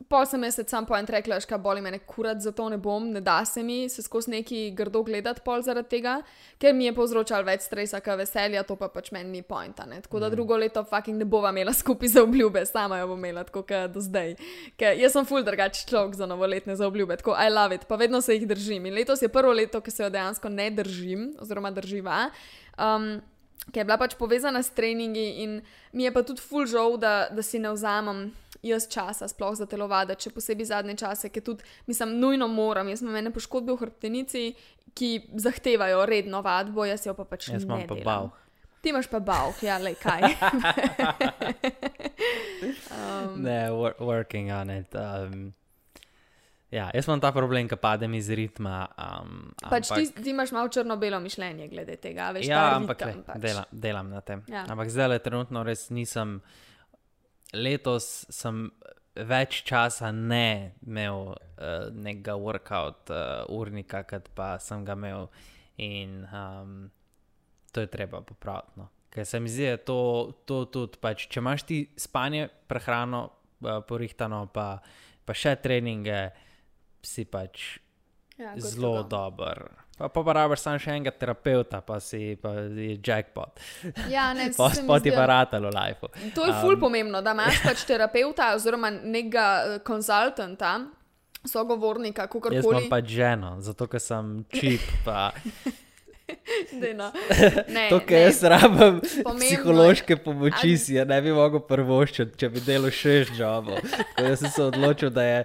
[0.10, 3.40] pol sem jaz sam point rekla, ška boli me kurat, zato ne bom, ne da
[3.46, 6.16] se mi se skozi neki grdo gledati pol zaradi tega,
[6.62, 9.86] ker mi je povzročal več stresa, kot veselja, to pa pač meni ni pointa.
[9.90, 10.02] Ne?
[10.06, 13.46] Tako da drugo leto fucking ne bova imela skupaj za obljube, sama jo bom imela
[13.48, 14.36] tako kot do zdaj.
[14.80, 17.96] Ker jaz sem full drugačen človek za novoletne za obljube, tako I love it, pa
[17.96, 18.86] vedno se jih držim.
[18.86, 22.30] In letos je prvo leto, ki se jo dejansko ne držim, oziroma drživa.
[22.76, 23.22] Um,
[23.72, 25.62] ki je bila pač povezana s treningi, in
[25.94, 28.32] mi je pa tudi full žal, da, da si ne vzamem
[28.66, 32.90] jaz časa, sploh za telovaditi, še posebej zadnje čase, ki tudi, mislim, nujno moram.
[32.90, 34.44] Jaz imam ene poškodbe v hrbtenici,
[34.96, 35.10] ki
[35.42, 38.24] zahtevajo redno vadbo, jaz jo pa pač Jaz ne imam pa bav.
[38.82, 40.22] Ti imaš pa bav, ja, le kaj.
[42.94, 44.94] um, Ne, wor working on it.
[44.94, 45.54] Um,
[46.76, 48.82] ja, jaz imam ta problem, ki padem iz ritma.
[49.00, 53.00] Um, pač ti, ampak- ti imaš malo črno-belo mišljenje glede tega, veš, Ja, ta ampak
[53.00, 53.42] ritem le, pač.
[53.42, 54.44] dela, delam na tem.
[54.52, 54.66] Ja.
[54.68, 56.42] Ampak zdaj le trenutno res nisem.
[57.56, 58.66] Letos sem
[59.16, 61.38] več časa ne imel uh,
[61.94, 65.30] nekega workout uh, urnika, kot pa sem ga imel.
[65.78, 66.76] In um,
[67.72, 68.76] to je treba popraviti.
[68.80, 68.90] No.
[69.12, 70.00] Ker se mi zdi, da je to,
[70.48, 73.22] to tudi, pač, če imaš ti spanje, prehrano,
[73.62, 74.80] uh, porihtano, pa,
[75.24, 76.20] pa še treninge,
[77.06, 77.78] si pač
[78.38, 79.70] Ja, zelo dober.
[79.96, 83.62] Pa pa rabiš samo še enega terapeuta, pa si pa je jackpot.
[84.12, 86.10] Ja, ne, Pa spoti pa ratalo life.
[86.36, 90.74] To je ful pomembno, da imaš pač terapeuta oziroma nekega eh, konzultanta,
[91.48, 92.60] sogovornika, Jaz kakorkoli.
[92.60, 94.84] imam pač ženo, zato ker sem čip.
[95.08, 95.30] Pa,
[96.82, 97.12] Daj, no.
[97.70, 102.36] Ne, to, kar jaz rabim, Pomembno psihološke pomoči, Ali- si je ne bi mogel prvoščiti,
[102.36, 103.78] če bi delal šest jobov.
[103.86, 105.44] Tako da sem se odločil, da je.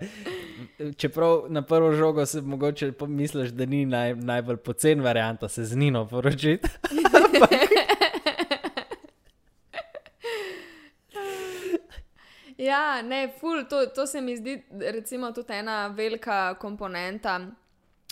[0.96, 5.76] Čeprav na prvo žogo se mogoče pomisliš, da ni naj, najbolj pocen varianta se z
[5.76, 6.68] Nino poročiti.
[12.60, 17.40] Ja, ne, ful, to, to se mi zdi, recimo, tudi ena velika komponenta,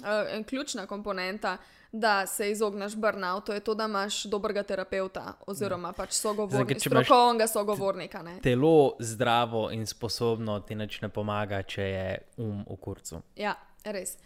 [0.00, 1.56] uh, ključna komponenta,
[1.92, 8.22] da se izogneš burnoutu, je to, da imaš dobrega terapeuta oziroma pač sogovornika, strokovnega sogovornika.
[8.22, 8.38] Ne.
[8.42, 13.22] Telo zdravo in sposobno ti nič ne pomaga, če je um v kurcu.
[13.36, 14.18] Ja, res.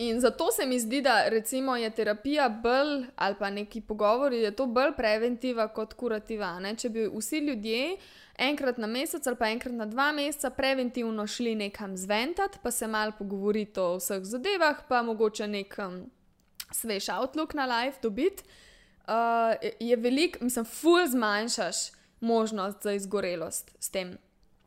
[0.00, 4.50] In zato se mi zdi, da recimo je terapija bolj ali pa neki pogovori, je
[4.56, 6.54] to bolj preventiva kot kurativa.
[6.60, 6.74] Ne?
[6.76, 7.96] Če bi vsi ljudje
[8.38, 12.86] enkrat na mesec ali pa enkrat na dva meseca preventivno šli nekam zventati, pa se
[12.86, 16.00] mal pogovoriti o vseh zadevah, pa mogoče nek um,
[16.72, 18.44] svež outlook na life dobiti,
[19.08, 21.76] uh, je velik, mislim, ful zmanjšaš
[22.20, 24.18] možnost za izgorelost s tem.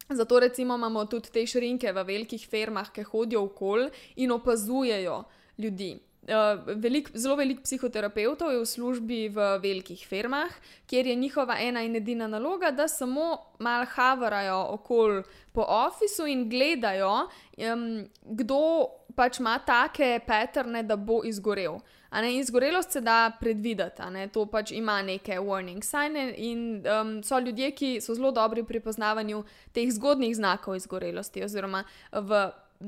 [0.09, 5.23] Zato recimo imamo tudi te šrinke v velikih firmah, ki hodijo okoli in opazujejo
[5.57, 5.99] ljudi.
[6.23, 10.53] Uh, velik, zelo veliko psihoterapevtov je v službi v velikih firmah,
[10.87, 16.47] kjer je njihova ena in edina naloga, da samo malo havarajo okoli po ofisu in
[16.49, 17.27] gledajo,
[17.57, 21.79] um, kdo pač ima take patterne, da bo izgorel.
[22.13, 24.03] Ne, izgorelost se da predvideti,
[24.33, 28.79] to pač ima neke warning signs, in um, so ljudje, ki so zelo dobri pri
[28.79, 29.43] prepoznavanju
[29.73, 32.43] teh zgodnih znakov izgorelosti, oziroma v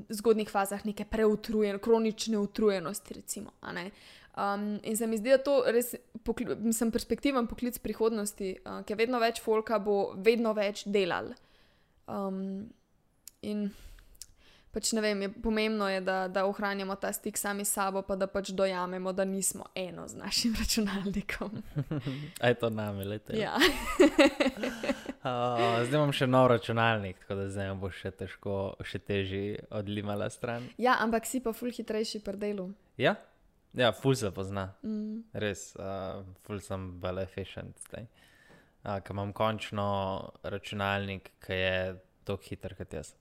[0.09, 3.13] zgodnih fazah neke preutrujenosti, kronične utrujenosti.
[3.13, 3.51] Recimo,
[4.37, 8.97] um, in se mi zdi, da to res pokli, mislim, perspektiven poklic prihodnosti, uh, ker
[8.97, 11.33] vedno več folka bo vedno več delal.
[12.05, 12.69] Um,
[13.41, 13.69] in
[14.75, 18.17] pač ne vem, je, pomembno je, da, da ohranjamo ta stik sami s sabo, pa
[18.19, 21.63] da pač dojamemo, da nismo eno z našim računalnikom.
[22.43, 23.39] Aj to name, lete.
[23.39, 23.55] Ja.
[25.25, 30.27] Uh, zdaj imam še nov računalnik, tako da zdaj bo še težko, še težje odlimala
[30.29, 30.67] stran.
[30.77, 32.67] ja, ampak si pa ful hitrejši pri delu.
[33.01, 33.15] Ja,
[33.73, 34.67] ja ful se pozna.
[34.85, 35.23] Mm.
[35.33, 38.05] Res, uh, ful sem bolj efficient zdaj.
[38.85, 39.87] Uh, Ker imam končno
[40.45, 41.75] računalnik, ki je
[42.21, 43.15] tako hiter kot jaz.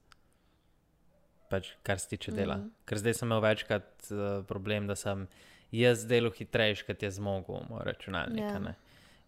[1.54, 2.58] Pač, kar se tiče dela.
[2.60, 2.72] Mm.
[2.88, 5.26] Ker zdaj sem imel večkrat uh, problem, da sem
[5.74, 8.44] jaz delal hitrejši, kot je zmogel moj računalnik.
[8.44, 8.60] Ja.
[8.60, 8.74] Yeah.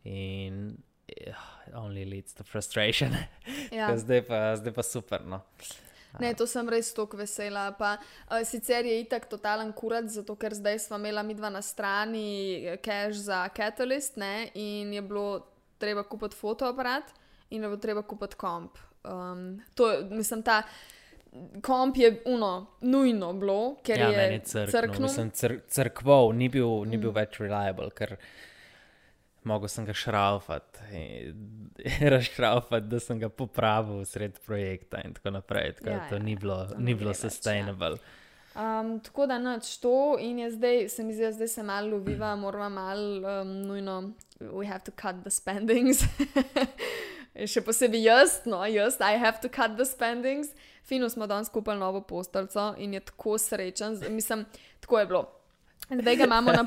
[0.06, 0.60] In
[1.30, 1.48] uh,
[1.82, 3.16] only leads to frustration.
[3.74, 3.90] Ja.
[3.98, 5.24] Zdaj, pa, zdaj pa super.
[5.26, 5.40] No.
[6.20, 7.66] Ne, to sem res tako vesela.
[7.76, 11.62] Pa, uh, sicer je itak totalen kurat, zato ker zdaj smo imeli mi dva na
[11.62, 15.44] strani cache za Catalyst ne, in je bilo
[15.78, 17.12] treba kupiti fotoaparat
[17.50, 18.78] in je bilo treba kupiti komp.
[19.04, 20.62] Um, to, mislim, ta
[21.62, 24.72] komp je uno, nujno bilo, ker Ja, je crknil.
[24.72, 25.02] crknil.
[25.02, 27.14] Mislim, cr crkval, ni bil, ni bil mm.
[27.14, 28.16] več reliable, ker
[29.46, 30.78] mogel sem ga šraufati,
[32.14, 35.72] razšraufati, da sem ga popravil sred projekta in tako naprej.
[35.78, 37.30] Tako Ja, to ja, ni bilo, to ni bilo gre več, ja.
[37.30, 37.98] sustainable.
[38.56, 41.90] Um, tako da noč to in je zdaj, se mi zdi, da zdaj se malo
[41.96, 46.04] loviva, moramo malo um, nujno, we have to cut the spendings.
[47.52, 50.54] Še posebej jaz, no, jaz, I have to cut the spendings.
[50.86, 54.44] Fino smo danes kupili novo posteljo in je tako srečen, mislim,
[54.80, 55.32] tako je bilo.
[55.90, 56.64] Zdaj ga imamo na,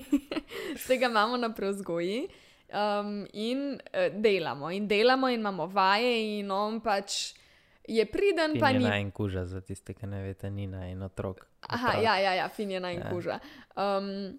[0.84, 2.28] zdaj ga imamo na preuzgoji
[2.68, 7.34] um, in uh, delamo, in delamo, in imamo vaje, in on pač
[7.88, 11.46] je priden, pa ni Nina in kuža, za tiste, ki ne veste, Nina in otrok.
[11.60, 12.04] Aha, Otrok.
[12.04, 12.80] ja, ja, ja fin je Ja.
[12.80, 13.38] najkuža.
[13.76, 14.38] Um,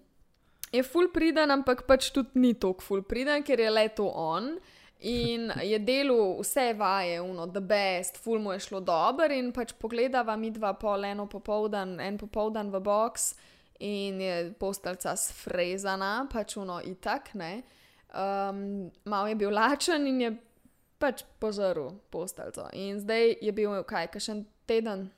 [0.72, 4.58] je full priden, ampak pač tudi ni tako full priden, ker je le to on.
[5.00, 9.32] In je delal vse vaje, uno, the best, full mu je šlo dobro.
[9.32, 13.34] In pač pogledava mi dva pol, eno popoldan, en popoldan v box
[13.80, 17.62] in je posteljica sfrezana, pač uno itak, ne.
[18.12, 20.30] Um, mal je bil lačen in je
[21.00, 22.68] pač pozoril posteljico.
[22.76, 25.08] In zdaj je bil, kaj, kakšen teden,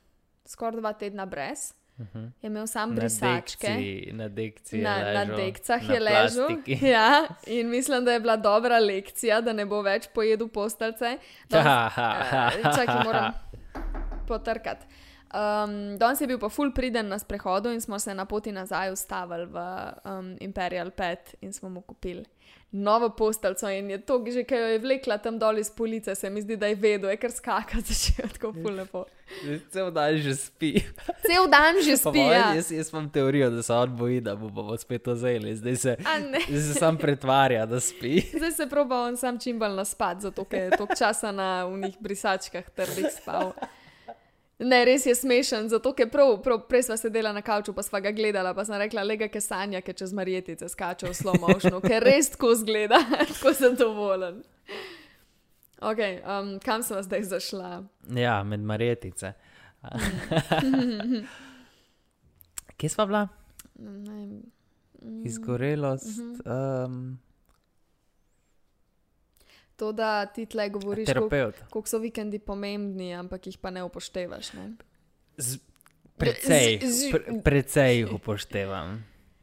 [0.47, 1.73] skoraj dva tedna brez.
[1.95, 2.19] Mhm.
[2.19, 3.67] Je imel sam Na brisačke.
[3.69, 6.49] dekci- Na dekci je Na, na dekcah na je ležal.
[6.89, 11.19] Ja, in mislim, da je bila dobra lekcija, da ne bo več pojedel postelce.
[12.77, 13.33] Čakaj, moram
[14.29, 14.87] potrkati.
[15.33, 18.93] Um, danes je bil pa full priden na sprehodu in smo se na poti nazaj
[18.93, 19.57] ustavili v
[20.05, 22.25] um, Imperial Pet in smo mu kupili
[22.73, 23.71] novo posteljo.
[23.79, 26.57] In je to, že kaj jo je vlekla tam dol iz police, se mi zdi,
[26.57, 29.05] da je vedel, je kar skakati začel tako full lepo.
[29.71, 30.73] Cel dan že spi.
[31.29, 32.19] Cel dan že spi.
[32.19, 32.55] mojem, Ja.
[32.55, 35.57] Jaz, jaz imam teorijo, da se on boji, da bo bomo spet ozeli.
[35.57, 35.97] Zdaj se,
[36.49, 38.21] zdaj se sam pretvarja, da spi.
[38.39, 41.97] Zdaj se proba on sam čim bolj naspati, zato ker je toliko časa na unih
[42.01, 43.53] brisačkah trdih spal.
[44.63, 48.01] Ne, res je smešen, zato ker prav, prav, prej sva sedela na kavču, pa sva
[48.05, 51.81] ga gledala, pa sem rekla, lega, ke sanja, ki čez marjetice skače v slow motionu,
[51.83, 53.01] ker res tako zgleda,
[53.33, 54.43] tako sem dovoljen.
[55.83, 57.71] Ok, um, kam sem zdaj zašla?
[58.15, 59.33] Ja, med marjetice.
[62.79, 63.25] Kje sva bila?
[63.83, 64.21] Ne,
[65.03, 65.27] vem.
[65.27, 66.19] Izgorelost.
[66.23, 66.43] Mhm.
[66.47, 67.19] Um,
[69.73, 71.09] to, da ti tle govoriš,
[71.69, 74.53] koliko so vikendi pomembni, ampak jih pa ne upoštevaš.
[74.53, 74.73] Ne?
[75.39, 75.59] Z-
[76.15, 79.01] Precej, Z- z- pre, precej jih upoštevam.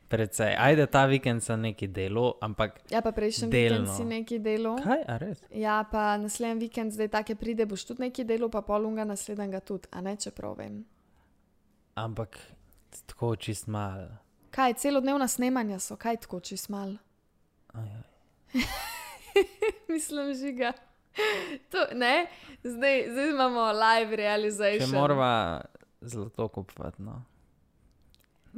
[0.07, 0.55] Precej.
[0.57, 4.77] Ajde, ta vikend sem neki delo, ampak Ja, pa prejšnji vikend si neki delo.
[4.77, 5.37] kaj, a res?
[5.51, 9.87] Ja, pa naslednji vikend, zdaj take pride, boš tudi neki delo, pa polunga naslednjega tudi,
[9.91, 10.85] a ne čeprav vem.
[11.95, 12.37] Ampak
[13.05, 14.07] tako čist mal.
[14.49, 16.95] Kaj, celodnevna snemanja so, kaj tako čist mal.
[17.71, 18.01] Ajaj.
[19.89, 20.73] Mislim, žiga.
[21.69, 22.27] To, ne,
[22.63, 24.89] zdaj, zdaj imamo live Če realization.
[24.91, 25.61] moramo
[26.01, 27.01] zlato kupovati.
[27.01, 27.23] No.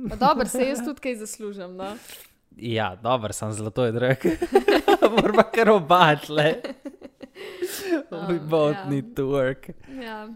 [0.09, 1.75] Pa dobro, se jaz tudi kaj zaslužim.
[1.75, 1.95] No?
[2.51, 4.17] Ja, dobro, sem zlato je drag.
[5.11, 6.55] Moramo kar obačle.
[8.11, 8.85] We Um, both ja.
[8.85, 9.69] need to work.
[10.01, 10.29] Ja.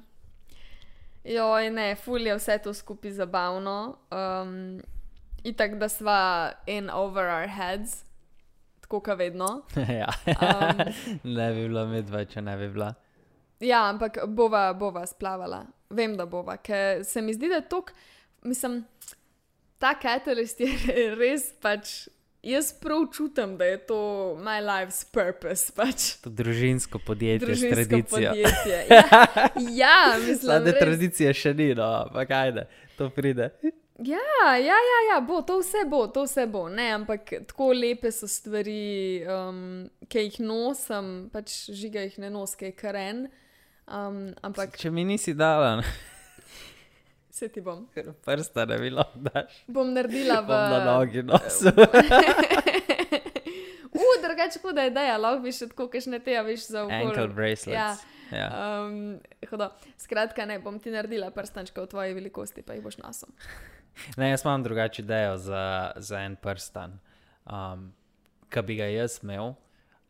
[1.23, 3.97] Joj, ne, ful je vse to skupaj zabavno.
[4.11, 4.81] Um,
[5.43, 8.04] Itak, da sva in over our heads,
[8.99, 9.61] kot vedno.
[10.01, 10.09] ja.
[10.27, 10.81] Um,
[11.37, 12.93] ne bi bila medva, če ne bi bila.
[13.59, 15.65] Ja, ampak bova, bova splavala.
[15.89, 17.83] Vem, da bova, ker se mi zdi, da je to,
[18.43, 18.81] mislim,
[19.79, 22.07] ta catalyst je res pač.
[22.45, 23.95] Jaz prav čutim, da je to
[24.37, 28.33] my life's purpose, pač To družinsko podjetje s družinsko tradicijo.
[28.35, 28.85] podjetje.
[28.89, 29.01] Ja,
[29.81, 30.79] ja mislim, Slade res.
[30.83, 32.67] tradicije še ni, no, ampak ajde,
[32.99, 33.49] to pride.
[34.03, 36.65] Ja, ja, ja, ja, bo, to vse bo, to vse bo.
[36.69, 42.57] Ne, ampak tako lepe so stvari, um, ki jih nosim, pač žiga jih ne nos,
[42.59, 43.21] ki je karen.
[43.87, 45.77] Um, ampak Če mi nisi dala,
[47.31, 47.85] se ti bom.
[48.25, 49.61] prsta ne bi lahko daš.
[49.71, 50.49] Bom naredila v.
[50.49, 51.71] Bom na nogi nosil.
[53.95, 56.99] Uf, drugače huda ideja, lahko bi še tako, kašne te, veš, za okolje.
[57.13, 57.79] Ankle bracelets.
[57.79, 57.95] Ja.
[58.33, 58.49] Ja.
[58.83, 59.21] Um.
[60.01, 63.31] Skratka, ne, bom ti naredila prstančke v tvoji velikosti, pa jih boš nosil.
[64.17, 65.63] Ne, jaz imam drugačno idejo za,
[65.97, 66.99] za en prstan,
[67.45, 67.93] um,
[68.49, 69.53] ki bi ga jaz imel.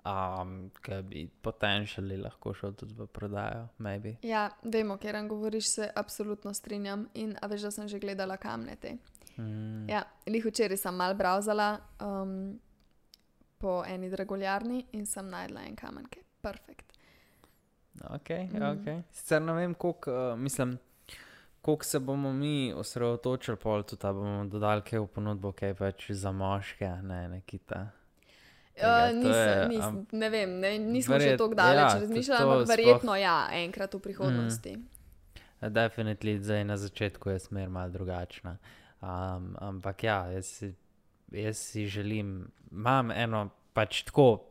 [0.06, 4.16] um, ki bi potencialno lahko šel tudi v prodajo, maybe.
[4.22, 7.08] Ja, vemo, ker nam govoriš, se absolutno strinjam.
[7.16, 8.98] In a veš, da sem že gledala kamnete.
[9.38, 9.90] Mm.
[9.90, 12.60] Ja, lih včeraj sem mal browsala um,
[13.58, 16.94] po eni dragoljarni in sem najdla en kamen, ki je perfekt.
[18.04, 18.62] Ok, Mm.
[18.62, 19.04] ok.
[19.12, 20.78] Sicer ne vem, koliko, uh, mislim,
[21.66, 26.12] koliko se bomo mi osredotočili, pol tudi, da bomo dodali kaj v ponudbo, kaj pač
[26.14, 27.88] za moške, ne nekita.
[28.72, 31.88] Tega, Uh, nisem, je, nis, am- ne vem, ne, nismo še Verjet- tako daleč ja,
[31.88, 34.74] ja, razmišljali, to ampak sploh- verjetno ja, enkrat v prihodnosti.
[34.76, 34.90] Mm.
[35.70, 38.58] Definitivno, zdaj na začetku je smer malo drugačna.
[39.02, 40.74] Um, ampak ja, jaz si,
[41.32, 42.36] jaz si želim,
[42.70, 44.44] imam eno, pač tako,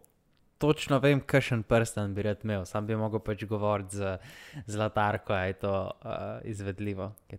[0.65, 4.17] točno vem, kakšen prsten bi rad imel, sam bi mogel pač govoriti z
[4.67, 6.11] zlatarko, a je to uh,
[6.49, 7.39] izvedljivo, je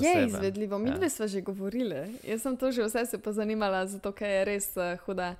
[0.00, 0.94] je izvedljivo, mi Ja.
[0.94, 2.18] dve smo že govorili.
[2.24, 5.34] Jaz sem to že vse se pa zanimala, zato ker je res uh, huda,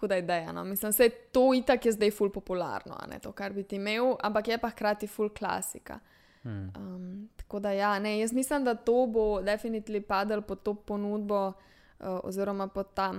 [0.00, 0.52] huda ideja.
[0.52, 0.64] No.
[0.64, 4.48] Mislim, da to itak je zdaj ful popularno, ne to, kar bi ti imel, ampak
[4.48, 5.98] je pa hkrati ful klasika.
[6.42, 6.68] Hmm.
[6.76, 11.46] Um, tako da ja, ne, jaz mislim, da to bo definitivno padel pod to ponudbo,
[11.48, 13.12] uh, oziroma pod ta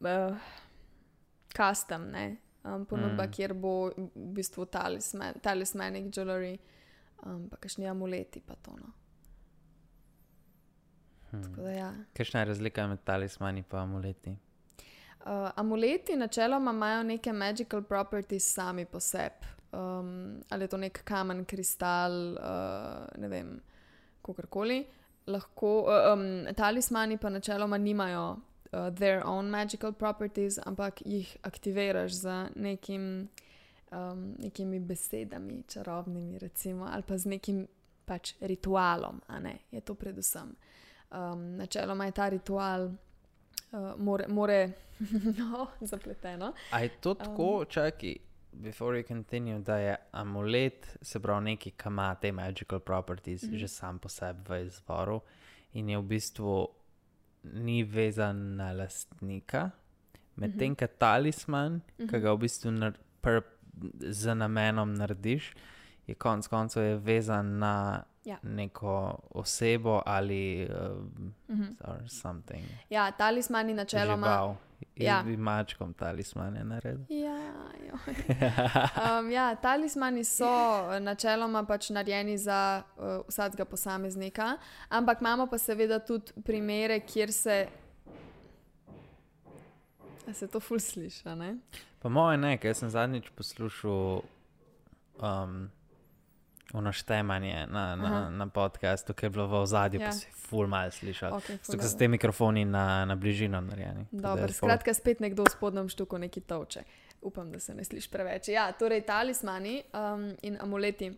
[0.00, 0.36] uh,
[1.56, 3.32] custom, ne, um, ponudba, Mm.
[3.32, 6.58] kjer bo v bistvu talisman, talismanic jewelry,
[7.26, 8.70] um, pa kakšni amuleti, pa to.
[8.70, 8.92] No.
[11.30, 11.54] Hmm.
[11.56, 11.94] da ja.
[12.16, 14.30] Kakšna je razlika med talismani in amuleti?
[14.30, 19.46] Uh, amuleti načeloma imajo neke magical properties sami po sebi.
[19.72, 23.60] Um, ali je to nek kamen, kristal, uh, ne vem,
[24.22, 24.84] kakorkoli.
[25.26, 28.36] Lahko, uh, um, talismani pa načeloma nimajo
[28.72, 33.28] uh, their own magical properties, ampak jih aktiviraš z nekim,
[33.92, 37.66] um, nekimi besedami, čarobnimi, recimo, ali pa z nekim
[38.04, 40.56] pač ritualom, ne, je to predvsem.
[41.10, 42.86] Um, načeloma je ta ritual,
[43.72, 44.72] uh, more, more
[45.38, 46.52] no, zapleteno.
[46.70, 48.16] A je to tako, um, čakaj,
[48.52, 53.46] before you continue, da je amulet, se pravi, nekaj, ki ima te magical properties, mm
[53.46, 53.54] Mhm.
[53.54, 53.60] -hmm.
[53.60, 55.20] že sam po sebi v izvoru
[55.72, 56.68] in je v bistvu
[57.44, 59.70] ni vezan na lastnika,
[60.36, 60.76] medtem Mhm.
[60.76, 62.08] ko talisman, mm -hmm.
[62.08, 62.22] ki Mhm.
[62.22, 63.40] ga v bistvu nar, pr,
[64.00, 65.54] z namenom narediš,
[66.06, 68.36] je konec koncev je vezan na Ja.
[68.42, 68.92] neko
[69.30, 71.04] osebo ali uh,
[71.48, 71.62] Mhm.
[71.80, 72.64] or something.
[72.90, 74.26] Ja, talismani načeloma.
[74.26, 74.56] Žival.
[74.96, 75.22] Ja.
[75.36, 77.06] mačkom talismane naredil.
[77.10, 77.31] Ja.
[79.18, 80.48] um, ja, talismani so
[80.92, 84.56] eh, načeloma pač narejeni za uh, vsakega posameznika,
[84.88, 87.66] ampak imamo pa seveda tudi primere, kjer se.
[90.28, 91.24] A se to ful sliši?
[91.98, 94.22] Po mojem, ne, ker sem zadnjič poslušal
[95.22, 95.70] um,
[96.72, 98.30] unoštemanje na, na, Aha.
[98.30, 100.06] na podkastu, ki je bilo v ozadju, ja.
[100.06, 101.32] Pa si ful mal slišal.
[101.32, 104.06] Okay, Zato, so te mikrofoni na, na bližino narejeni.
[104.12, 106.84] Dobro, skratka, spet nekdo v spodnjem štuku neki toče.
[107.22, 108.48] Upam, da se ne sliši preveč.
[108.50, 111.12] Ja, torej talismani um, in amuleti.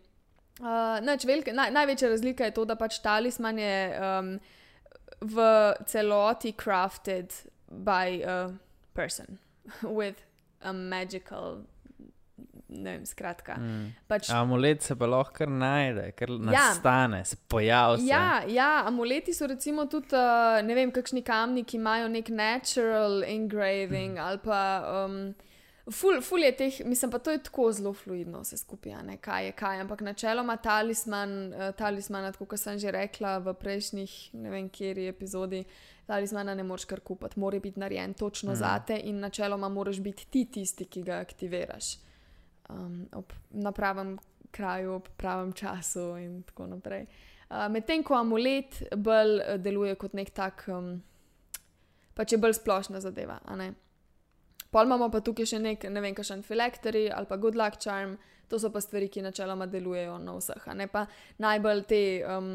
[0.59, 0.67] Uh,
[1.03, 4.29] nač, velike, naj, največja razlika je to, da pač talisman je um,
[5.21, 5.45] v
[5.89, 7.33] celoti crafted
[7.67, 8.35] by a
[8.93, 9.39] person
[9.97, 10.21] with
[10.61, 11.63] a magical.
[12.69, 13.55] Ne vem, skratka.
[13.61, 13.89] Mm.
[14.09, 16.37] Pač, Amulet se pa lahko kar najde, ker Ja.
[16.51, 18.07] nastane, se pojavi.
[18.09, 23.23] Ja, ja, amuleti so recimo tudi, uh, ne vem, kakšni kamni, ki imajo nek natural
[23.23, 24.61] engraving ali pa.
[25.05, 25.33] Um,
[25.91, 29.45] Ful, ful je teh, mislim pa to je tako zelo fluidno, vse skupaj, ne kaj
[29.45, 29.81] je kaj.
[29.83, 35.05] Ampak načeloma talisman, uh, talismana, tako kot sem že rekla v prejšnjih, ne vem, kjeri
[35.07, 35.61] epizodi,
[36.07, 38.55] talismana ne moreš kar kupiti, mora biti narejen točno mm.
[38.55, 41.97] zate in načeloma moraš biti ti tisti, ki ga aktiviraš
[42.69, 44.17] um, ob, na pravem
[44.51, 47.05] kraju, ob pravem času in tako naprej.
[47.49, 50.95] Uh, Medtem ko amulet bolj eh, deluje kot nek tak, um,
[52.17, 53.39] pač je bolj splošna zadeva.
[53.45, 53.73] a ne.
[54.75, 58.17] Pol imamo pa tukaj še nek, ne vem, kakšen filektori ali pa good luck charm,
[58.51, 60.65] to so pa stvari, ki načeloma delujejo na vseh.
[60.75, 61.05] Ne pa
[61.39, 62.49] najbolj te um,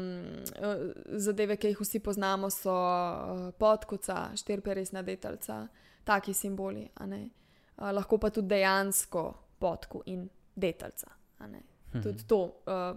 [0.53, 0.83] eh,
[1.17, 5.63] zadeve, ki jih vsi poznamo, so uh, podkuca, štirperesna detalca,
[6.05, 6.85] taki simboli.
[7.01, 9.25] Uh, lahko pa tudi dejansko
[9.57, 11.09] podku in detalca.
[11.41, 12.01] Mhm.
[12.05, 12.91] Tudi to, uh,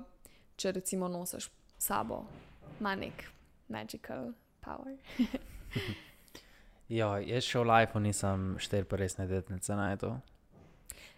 [0.56, 1.48] če recimo nosiš
[1.80, 2.26] sabo,
[2.76, 3.24] ima nek
[3.72, 4.98] magical power.
[6.94, 10.18] Ja, jaz še v lifeu nisem štel pa res ne detnice najdel.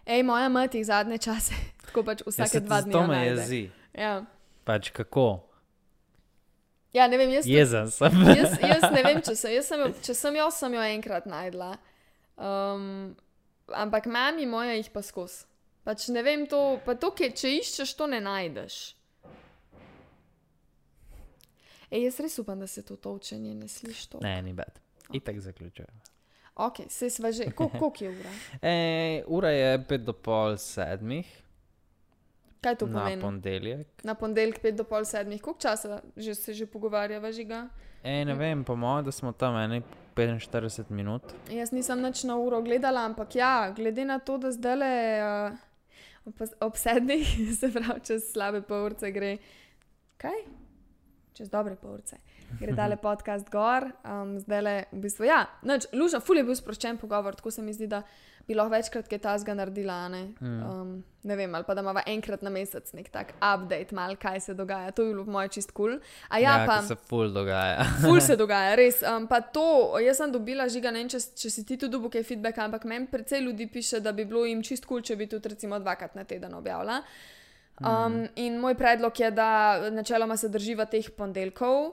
[0.07, 2.95] Ej, moja mati zadnje čase, tako pač Ja, vsake dva dni.
[2.95, 3.43] To me najde.
[3.43, 3.61] jezi.
[3.93, 4.15] Ja.
[4.65, 5.43] Pač kako?
[6.95, 8.15] ja, ne vem, jaz, Jezen sem.
[8.39, 11.27] jaz, jaz ne vem, če sem, jaz sem jo, če sem jo, sem jo enkrat
[11.29, 11.69] najdla.
[12.37, 12.87] Um,
[13.69, 15.45] ampak mami moja jih pa skozi.
[15.85, 18.79] Pač ne vem, to, pa to, ki, če iščeš, to ne najdeš.
[21.87, 24.09] Ej, jaz res upam, da se to točenje ne sliši.
[24.15, 24.23] To.
[24.25, 24.86] Ne, ni bed.
[25.13, 26.01] Itek zaključujem.
[26.57, 27.43] Ok, se sva že.
[27.45, 28.29] Kol- Koliko je ura?
[28.63, 28.75] E,
[29.27, 31.27] ura je pet do pol sedmih,
[32.61, 33.21] Kaj to na pomeni?
[33.21, 33.87] ponedeljek.
[34.03, 37.67] Na ponedeljek 5 do pol sedmih, koliko časa že se že pogovarjava, žiga?
[38.03, 39.81] E, ne vem, po mojem, da smo tam eni
[40.15, 41.21] 45 minut.
[41.49, 44.91] Jaz nisem nič na uro gledala, ampak ja, glede na to, da zdaj le
[45.21, 45.57] uh,
[46.25, 47.27] ob, ob sedmih,
[47.59, 49.37] se pravi, čez slabe pol urce gre.
[50.17, 50.41] Kaj?
[51.33, 52.17] Čez dobre pol urce.
[52.59, 55.27] Gre dale podcast gor, um, zdaj le v bistvu.
[55.27, 58.01] Ja, nič, luža, ful je bil sproščen pogovor, tako se mi zdi, da
[58.47, 59.97] bi lahko večkrat kaj tasga naredila.
[60.09, 60.21] Ne?
[60.39, 60.93] Um,
[61.27, 64.55] ne vem, ali pa da imamo enkrat na mesec nek tak update, mal kaj se
[64.55, 64.93] dogaja.
[64.95, 65.97] To je bilo moje čist kul.
[65.97, 65.99] Cool.
[66.29, 66.79] A ja, ja pa.
[66.87, 67.83] se ful dogaja.
[68.05, 69.03] Ful se dogaja, res.
[69.03, 72.15] Um, pa to, jaz sem dobila žiga, ne vem, če, če si ti tudi dobil
[72.15, 75.19] kaj feedback, ampak meni precej ljudi piše, da bi bilo jim čist kul, cool, če
[75.19, 77.01] bi tudi recimo dvakrat na teden objavila.
[77.77, 78.27] Um, mm.
[78.47, 81.91] In moj predlog je, da načeloma se drživa teh ponedeljkov.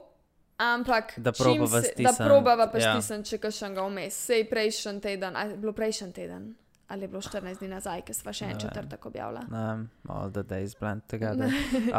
[0.57, 2.93] Ampak, Da čim probava se- stisniti, Da probava pa ja.
[2.93, 4.13] stisniti, če kakšnega vmes.
[4.25, 6.55] Sej prejšnji teden, ali je bilo prejšnji teden,
[6.87, 9.41] ali je bilo 14 dni nazaj, ker sva še en Ne četrtek objavila.
[9.51, 11.51] Um, all the days blend together.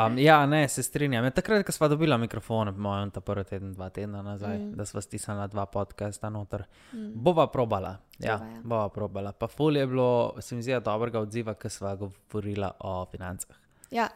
[0.06, 1.24] Um, ja, ne, se strinjam.
[1.24, 4.72] Ja, takrat, ko sva dobila mikrofone, po mojem, ta prvi teden, dva tedna nazaj, mm.
[4.76, 6.64] da sva stisnila dva podcasta noter.
[6.92, 7.12] Mm.
[7.14, 7.96] Bova probala.
[8.18, 8.60] Ja, Bova, ja.
[8.64, 9.32] bova probala.
[9.32, 10.08] Pa ful je bilo,
[10.40, 13.56] se mi zdi, da dobrega odziva, ker sva govorila o financah.
[13.90, 14.08] Ja,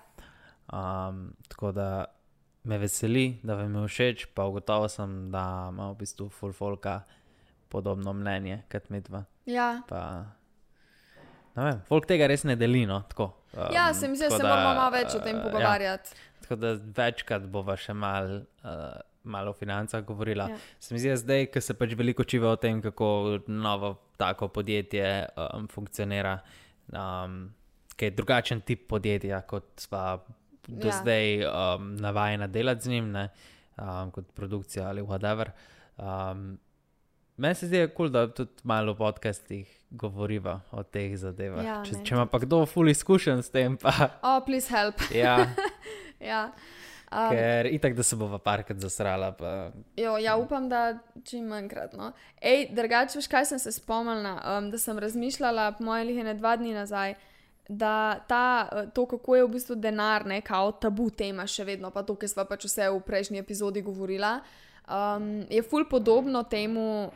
[0.73, 2.05] Um, tako da
[2.65, 7.01] me veseli, da vam je všeč, pa ugotovil sem, da ima v bistvu full folka
[7.69, 9.25] podobno mnenje kot medva.
[9.47, 9.83] ja.
[9.89, 10.25] Pa,
[11.57, 12.87] ne vem, folk tega res ne deli.
[12.87, 15.37] No, tako, um, ja se mi zdi, da se moramo malo več o uh, tem
[15.37, 16.11] Ja, pogovarjati.
[16.43, 20.49] tako da večkrat bova še mal, uh, malo o financah govorila.
[20.51, 20.57] Ja.
[20.59, 20.77] Ja.
[20.81, 24.49] Se mi zdi, da zdaj, ko se pač veliko čiva o tem, kako novo tako
[24.49, 25.07] podjetje
[25.37, 26.39] um, funkcionira,
[26.93, 27.55] um,
[27.97, 30.19] ki je drugačen tip podjetja, kot sva
[30.71, 31.01] do Ja.
[31.01, 33.29] zdaj um, navajena delati z njim, ne,
[33.79, 35.51] um, kot produkcija ali whatever.
[35.99, 36.59] Um,
[37.37, 41.65] Meni se zdi, je cool, da tudi malo v podcastih govoriva o teh zadevah.
[41.65, 43.93] Ja, če, meni če ima pa kdo ful izkušen s tem, pa
[44.29, 45.01] Oh, please help.
[45.23, 45.47] ja,
[46.21, 46.51] ja.
[47.11, 49.33] Um, ker itak, da se bova parkrat zasrala.
[49.33, 51.97] Pa, Jo, ja, upam, da čim manjkrat.
[51.97, 52.13] No.
[52.43, 56.53] Ej, drugače, veš, kaj sem se spomnila, um, da sem razmišljala, po mojem, lihene dva
[56.61, 57.15] dni nazaj,
[57.71, 61.91] da ta, eh, to, kako je v bistvu denar, ne kao tabu tema še vedno,
[61.95, 64.41] pa to, kar smo pač vse v prejšnji epizodi govorila,
[64.91, 67.11] um, je ful podobno temu.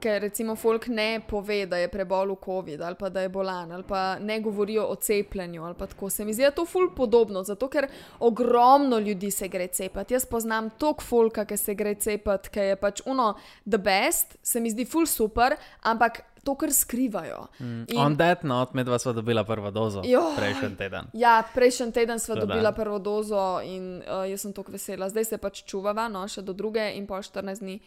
[0.00, 3.82] Ker recimo folk ne pove, da je prebolel COVID ali pa da je bolan ali
[3.84, 6.08] pa ne govorijo o cepljenju ali pa tako.
[6.10, 7.88] Se mi zdi, da je to ful podobno, zato ker
[8.18, 10.14] ogromno ljudi se gre cepati.
[10.14, 13.34] Jaz poznam toliko folka, ki se gre cepati, ki je pač uno
[13.68, 17.46] the best, se mi zdi ful super, ampak to, kar skrivajo.
[17.60, 17.84] In...
[17.88, 20.36] In- On that note, medva sva dobila prvo dozo Joj.
[20.36, 21.04] prejšnji teden.
[21.12, 22.46] Ja, prejšnji teden Tako da.
[22.46, 25.08] dobila prvo dozo in uh, jaz sem tako vesela.
[25.08, 27.80] Zdaj se pač čuvava, no, še do druge in pol 14 dni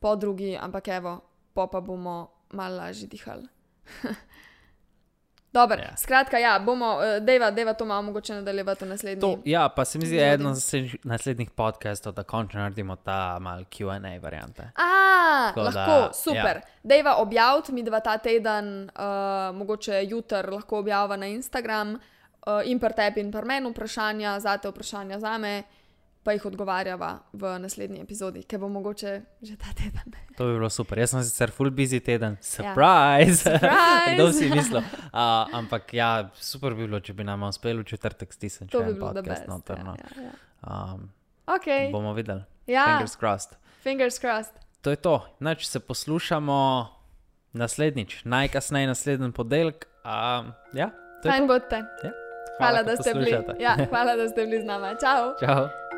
[0.00, 1.20] po drugi, ampak evo,
[1.54, 3.48] po pa bomo malo lažje dihali.
[5.52, 5.84] Dobro, Ja.
[5.84, 5.96] ja.
[5.96, 9.20] skratka, ja, bomo, uh, deva, deva to malo mogoče nadaljevati v naslednji.
[9.20, 10.34] To, ja, pa se mi zdi, epizodi.
[10.34, 10.50] eno
[11.04, 13.88] naslednjih- podcastov, da končno naredimo ta mal QA
[14.18, 14.62] variante.
[14.76, 16.56] A, Tako da, lahko, super.
[16.56, 16.60] ja.
[16.82, 19.00] Dejva objaviti, mi dva ta teden, uh,
[19.54, 22.00] mogoče jutri lahko objavimo na Instagram uh,
[22.64, 25.62] in pri tebi in pri meni vprašanja, zate vprašanja za me,
[26.22, 29.12] pa jih odgovarjava v naslednji epizodi, ki bo mogoče
[29.42, 30.12] že ta teden.
[30.36, 30.98] To bi bilo super.
[30.98, 33.42] Jaz sem sicer full busy teden, surprise!
[33.42, 33.58] Ja.
[33.58, 34.12] Surprise!
[34.14, 34.78] Kdo si mislil?
[34.78, 38.92] Uh, ampak ja, super bi bilo, če bi nam uspelo v četrtek stisniti To bi
[38.92, 39.48] bilo podcast best.
[39.48, 39.82] noter.
[39.82, 39.94] No.
[39.94, 40.34] Ja, ja, ja.
[40.92, 41.10] Um,
[41.48, 42.42] Ok, bomo videli.
[42.66, 43.56] ja, Fingers crossed.
[43.82, 44.52] fingers crossed.
[44.80, 45.26] To je to.
[45.40, 46.86] Nač se poslušamo
[47.52, 49.88] naslednjič, najkasneje naslednji podelek.
[50.04, 50.90] Um, ja,
[51.24, 51.82] Fajn bodite.
[52.04, 52.12] Ja.
[52.58, 53.32] Hvala, ker da ste bili.
[53.32, 53.58] poslušate.
[53.58, 54.94] Ja, hvala, da ste bili z nami.
[55.00, 55.34] Čau!
[55.40, 55.97] Čau.